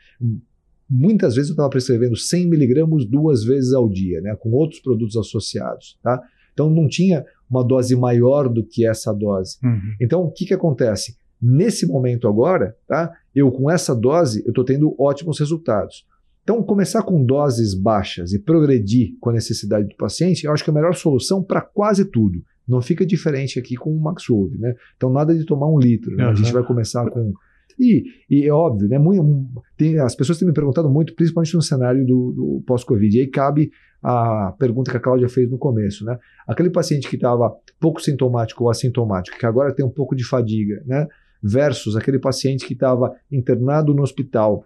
[0.90, 4.36] Muitas vezes eu estava prescrevendo 100 miligramas duas vezes ao dia, né?
[4.36, 6.00] com outros produtos associados.
[6.02, 6.22] Tá?
[6.54, 9.58] Então, não tinha uma dose maior do que essa dose.
[9.62, 9.96] Uhum.
[10.00, 11.18] Então, o que, que acontece?
[11.42, 13.14] Nesse momento agora, tá?
[13.34, 16.06] eu com essa dose, eu estou tendo ótimos resultados.
[16.50, 20.72] Então, começar com doses baixas e progredir com a necessidade do paciente, eu acho que
[20.72, 22.42] é a melhor solução para quase tudo.
[22.68, 24.74] Não fica diferente aqui com o Maxove, né?
[24.98, 26.16] Então, nada de tomar um litro.
[26.16, 26.24] Né?
[26.24, 26.32] Uhum.
[26.32, 27.34] A gente vai começar com.
[27.80, 28.98] E, e é óbvio, né?
[28.98, 29.48] Muito,
[29.78, 33.16] tem, as pessoas têm me perguntado muito, principalmente no cenário do, do pós-Covid.
[33.16, 33.70] E aí cabe
[34.02, 36.18] a pergunta que a Cláudia fez no começo, né?
[36.48, 40.82] Aquele paciente que estava pouco sintomático ou assintomático, que agora tem um pouco de fadiga,
[40.84, 41.08] né?
[41.44, 44.66] Versus aquele paciente que estava internado no hospital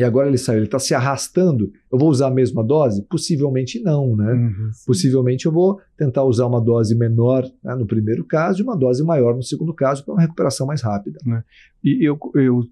[0.00, 3.02] e agora ele saiu, ele está se arrastando, eu vou usar a mesma dose?
[3.02, 4.32] Possivelmente não, né?
[4.32, 8.74] Uhum, Possivelmente eu vou tentar usar uma dose menor né, no primeiro caso e uma
[8.74, 11.18] dose maior no segundo caso para uma recuperação mais rápida.
[11.26, 11.44] Né?
[11.84, 12.62] E eu, eu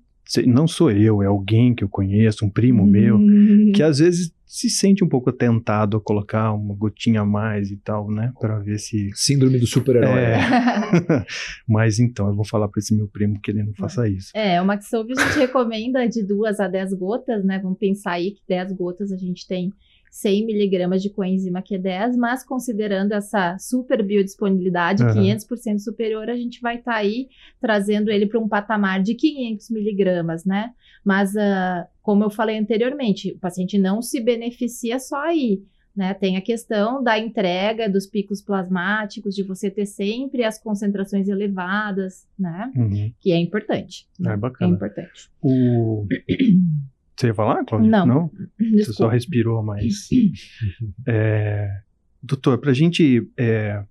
[0.46, 2.88] não sou eu, é alguém que eu conheço, um primo uhum.
[2.88, 3.18] meu,
[3.72, 7.76] que às vezes se sente um pouco tentado a colocar uma gotinha a mais e
[7.76, 8.32] tal, né?
[8.40, 9.10] Para ver se.
[9.14, 10.20] Síndrome do super-herói.
[10.20, 10.38] É.
[11.68, 14.30] Mas então, eu vou falar para esse meu primo que ele não faça isso.
[14.34, 17.60] É, o Maxovi a gente recomenda de duas a dez gotas, né?
[17.62, 19.70] Vamos pensar aí que dez gotas a gente tem
[20.18, 25.10] 100 miligramas de coenzima Q10, mas considerando essa super biodisponibilidade, uhum.
[25.10, 27.28] 500% superior, a gente vai estar tá aí
[27.60, 30.72] trazendo ele para um patamar de 500 miligramas, né?
[31.04, 35.62] Mas, uh, como eu falei anteriormente, o paciente não se beneficia só aí.
[35.96, 41.26] Né, tem a questão da entrega dos picos plasmáticos, de você ter sempre as concentrações
[41.26, 42.70] elevadas, né?
[42.76, 43.12] Uhum.
[43.18, 44.06] Que é importante.
[44.24, 44.72] É bacana.
[44.72, 45.28] É importante.
[45.42, 46.06] O...
[47.18, 47.90] Você ia falar, Cláudia?
[47.90, 48.06] Não.
[48.06, 48.30] Não?
[48.76, 50.08] Você só respirou mais.
[51.04, 51.68] é,
[52.22, 53.28] doutor, para a gente.
[53.36, 53.82] É,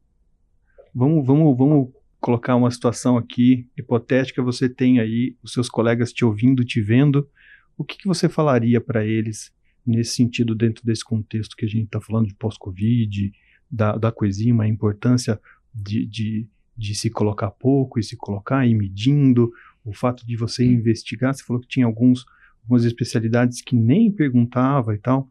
[0.95, 1.89] vamos, vamos, vamos
[2.21, 4.41] colocar uma situação aqui hipotética.
[4.41, 7.29] Você tem aí os seus colegas te ouvindo, te vendo.
[7.77, 9.51] O que, que você falaria para eles
[9.85, 13.33] nesse sentido, dentro desse contexto que a gente está falando de pós-Covid,
[13.69, 15.37] da, da coenzima, a importância
[15.75, 16.47] de, de,
[16.77, 19.51] de se colocar pouco e se colocar e medindo,
[19.83, 21.33] o fato de você investigar.
[21.33, 22.25] Você falou que tinha alguns
[22.67, 25.29] algumas especialidades que nem perguntava e tal,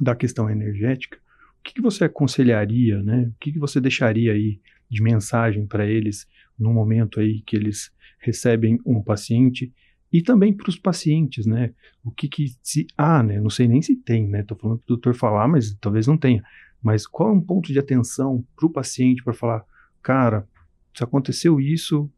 [0.00, 1.18] da questão energética,
[1.58, 3.30] o que, que você aconselharia, né?
[3.34, 6.26] O que, que você deixaria aí de mensagem para eles
[6.58, 9.72] no momento aí que eles recebem um paciente
[10.12, 11.72] e também para os pacientes, né?
[12.04, 13.40] O que que se ah, né?
[13.40, 14.42] Não sei nem se tem, né?
[14.42, 16.42] Tô falando para o doutor falar, mas talvez não tenha.
[16.82, 19.64] Mas qual é um ponto de atenção para o paciente para falar,
[20.02, 20.46] cara,
[20.94, 22.10] se aconteceu isso,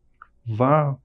[0.44, 0.96] vá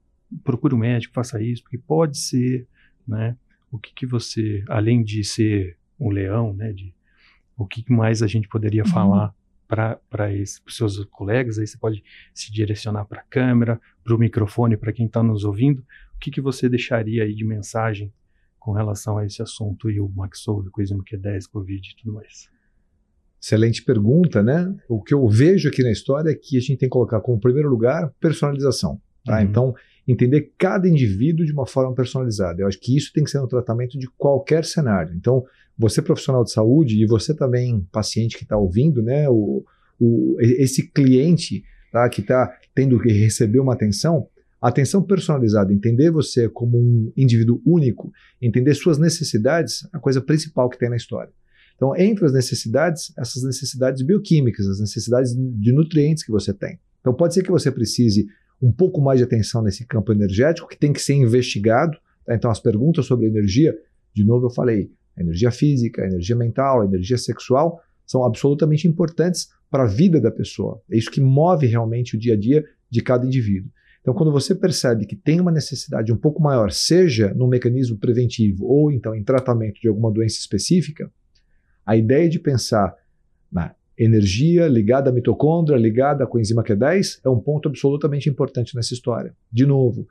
[0.43, 2.67] procure um médico, faça isso, porque pode ser
[3.09, 3.35] né?
[3.71, 6.71] O que, que você, além de ser um leão, né?
[6.71, 6.93] De,
[7.57, 8.89] o que mais a gente poderia uhum.
[8.89, 9.35] falar
[9.67, 9.99] para
[10.65, 11.59] os seus colegas?
[11.59, 12.03] Aí você pode
[12.33, 15.83] se direcionar para a câmera, para o microfone, para quem está nos ouvindo.
[16.15, 18.13] O que, que você deixaria aí de mensagem
[18.59, 21.95] com relação a esse assunto e o Max Solve, coisa que é 10, Covid e
[21.95, 22.49] tudo mais?
[23.41, 24.75] Excelente pergunta, né?
[24.87, 27.39] O que eu vejo aqui na história é que a gente tem que colocar como
[27.39, 29.01] primeiro lugar personalização.
[29.23, 29.37] Tá?
[29.37, 29.43] Uhum.
[29.43, 29.75] Então,
[30.11, 32.61] entender cada indivíduo de uma forma personalizada.
[32.61, 35.13] Eu acho que isso tem que ser no tratamento de qualquer cenário.
[35.15, 35.43] Então,
[35.77, 39.63] você profissional de saúde e você também paciente que está ouvindo, né, o,
[39.99, 44.27] o, esse cliente tá, que está tendo que receber uma atenção,
[44.59, 50.69] atenção personalizada, entender você como um indivíduo único, entender suas necessidades, é a coisa principal
[50.69, 51.31] que tem na história.
[51.75, 56.77] Então, entre as necessidades, essas necessidades bioquímicas, as necessidades de nutrientes que você tem.
[56.99, 58.27] Então, pode ser que você precise
[58.61, 61.97] um pouco mais de atenção nesse campo energético, que tem que ser investigado.
[62.25, 62.35] Tá?
[62.35, 63.75] Então, as perguntas sobre energia,
[64.13, 69.87] de novo eu falei, energia física, energia mental, energia sexual, são absolutamente importantes para a
[69.87, 70.81] vida da pessoa.
[70.89, 73.71] É isso que move realmente o dia a dia de cada indivíduo.
[74.01, 78.65] Então, quando você percebe que tem uma necessidade um pouco maior, seja no mecanismo preventivo
[78.65, 81.11] ou então em tratamento de alguma doença específica,
[81.85, 82.95] a ideia de pensar
[83.51, 88.93] na energia ligada à mitocôndria, ligada à coenzima Q10, é um ponto absolutamente importante nessa
[88.93, 89.35] história.
[89.51, 90.07] De novo,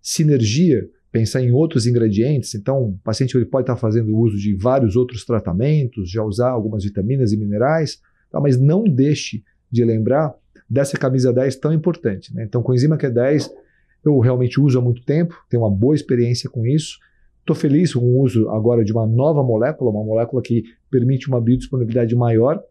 [0.00, 2.54] sinergia, pensar em outros ingredientes.
[2.54, 6.84] Então, o paciente ele pode estar fazendo uso de vários outros tratamentos, já usar algumas
[6.84, 8.00] vitaminas e minerais,
[8.30, 8.40] tá?
[8.40, 10.32] mas não deixe de lembrar
[10.70, 12.32] dessa camisa 10 tão importante.
[12.32, 12.44] Né?
[12.44, 13.50] Então, coenzima Q10
[14.04, 16.98] eu realmente uso há muito tempo, tenho uma boa experiência com isso.
[17.40, 21.40] Estou feliz com o uso agora de uma nova molécula, uma molécula que permite uma
[21.40, 22.62] biodisponibilidade maior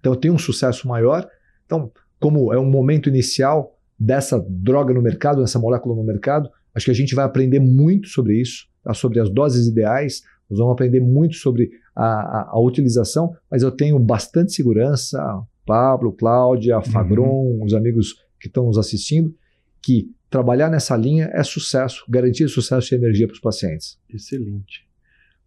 [0.00, 1.28] então eu tenho um sucesso maior.
[1.66, 1.90] Então,
[2.20, 6.90] como é um momento inicial dessa droga no mercado, dessa molécula no mercado, acho que
[6.90, 8.94] a gente vai aprender muito sobre isso, tá?
[8.94, 13.70] sobre as doses ideais, nós vamos aprender muito sobre a, a, a utilização, mas eu
[13.70, 15.20] tenho bastante segurança,
[15.66, 17.64] Pablo, Cláudia, Fagron, uhum.
[17.64, 19.34] os amigos que estão nos assistindo,
[19.82, 23.98] que trabalhar nessa linha é sucesso, garantir sucesso e energia para os pacientes.
[24.08, 24.88] Excelente.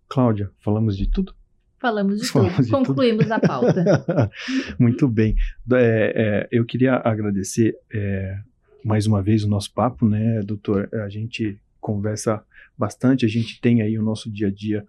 [0.07, 1.33] Cláudia, falamos de tudo?
[1.81, 3.31] Falamos de Falamos tudo, de concluímos tudo.
[3.33, 4.31] a pauta.
[4.79, 5.35] Muito bem.
[5.73, 8.37] É, é, eu queria agradecer é,
[8.85, 10.87] mais uma vez o nosso papo, né, doutor?
[10.93, 12.43] A gente conversa
[12.77, 14.85] bastante, a gente tem aí o nosso dia a dia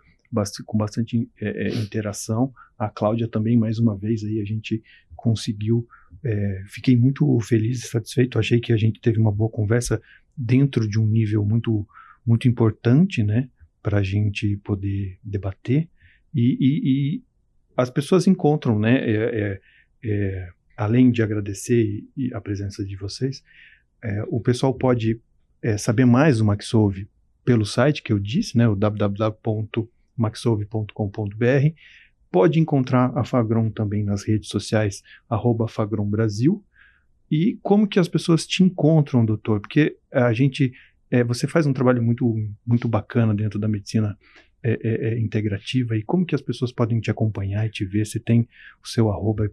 [0.65, 2.53] com bastante é, é, interação.
[2.79, 4.83] A Cláudia também, mais uma vez, aí a gente
[5.17, 5.87] conseguiu.
[6.23, 8.39] É, fiquei muito feliz e satisfeito.
[8.39, 10.01] Achei que a gente teve uma boa conversa
[10.37, 11.87] dentro de um nível muito,
[12.25, 13.49] muito importante, né,
[13.83, 15.89] para a gente poder debater.
[16.35, 17.23] E, e, e
[17.77, 18.99] as pessoas encontram, né?
[18.99, 19.61] É, é,
[20.05, 23.43] é, além de agradecer a presença de vocês,
[24.03, 25.21] é, o pessoal pode
[25.63, 27.09] é, saber mais do Maxove
[27.45, 28.69] pelo site que eu disse, né?
[28.69, 31.75] O www.maxove.com.br.
[32.31, 35.67] Pode encontrar a Fagron também nas redes sociais, arroba.
[37.31, 39.61] E como que as pessoas te encontram, doutor?
[39.61, 40.73] Porque a gente,
[41.11, 42.35] é, você faz um trabalho muito,
[42.67, 44.19] muito bacana dentro da medicina
[44.65, 48.07] é, é, é, integrativa e como que as pessoas podem te acompanhar e te ver?
[48.07, 48.47] Se tem
[48.83, 49.49] o seu arroba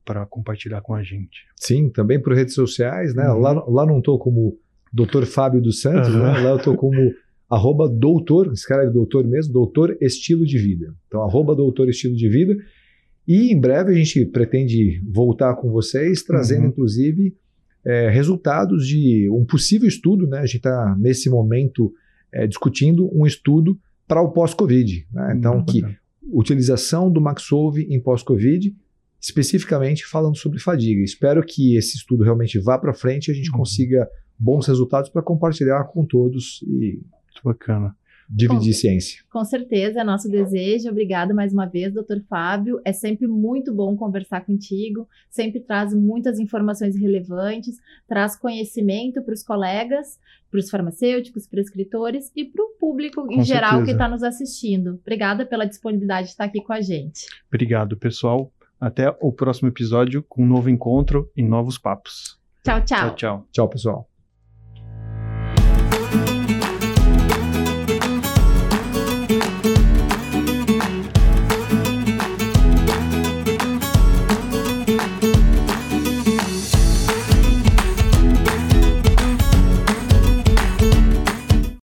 [0.00, 1.44] para compartilhar com a gente.
[1.56, 3.28] Sim, também por redes sociais, né?
[3.30, 3.40] Uhum.
[3.40, 4.56] Lá, lá não estou como
[4.92, 5.24] Dr.
[5.24, 6.22] Fábio dos Santos, uhum.
[6.22, 6.38] né?
[6.38, 7.12] Lá eu estou como
[7.50, 10.94] arroba doutor, escreve doutor mesmo, doutor estilo de vida.
[11.08, 12.54] Então, arroba doutor estilo de vida.
[13.26, 16.68] E em breve a gente pretende voltar com vocês, trazendo uhum.
[16.68, 17.34] inclusive
[17.84, 20.38] é, resultados de um possível estudo, né?
[20.38, 21.92] A gente está nesse momento
[22.32, 23.76] é, discutindo um estudo
[24.06, 25.06] para o pós-Covid.
[25.12, 25.34] Né?
[25.36, 25.82] Então, hum, que
[26.32, 28.74] utilização do Maxolve em pós-Covid,
[29.20, 31.02] especificamente falando sobre fadiga.
[31.02, 33.58] Espero que esse estudo realmente vá para frente e a gente uhum.
[33.58, 37.94] consiga bons resultados para compartilhar com todos e Muito bacana
[38.28, 39.24] dividir com, ciência.
[39.30, 40.88] Com certeza, é nosso desejo.
[40.88, 42.80] Obrigado mais uma vez, doutor Fábio.
[42.84, 47.76] É sempre muito bom conversar contigo, sempre traz muitas informações relevantes,
[48.08, 50.18] traz conhecimento para os colegas,
[50.50, 53.84] para os farmacêuticos, para os escritores e para o público em geral certeza.
[53.86, 55.00] que está nos assistindo.
[55.02, 57.26] Obrigada pela disponibilidade de estar aqui com a gente.
[57.48, 58.52] Obrigado, pessoal.
[58.80, 62.38] Até o próximo episódio com um novo encontro e novos papos.
[62.62, 62.98] Tchau, tchau.
[62.98, 63.48] Tchau, tchau.
[63.52, 64.13] Tchau, pessoal.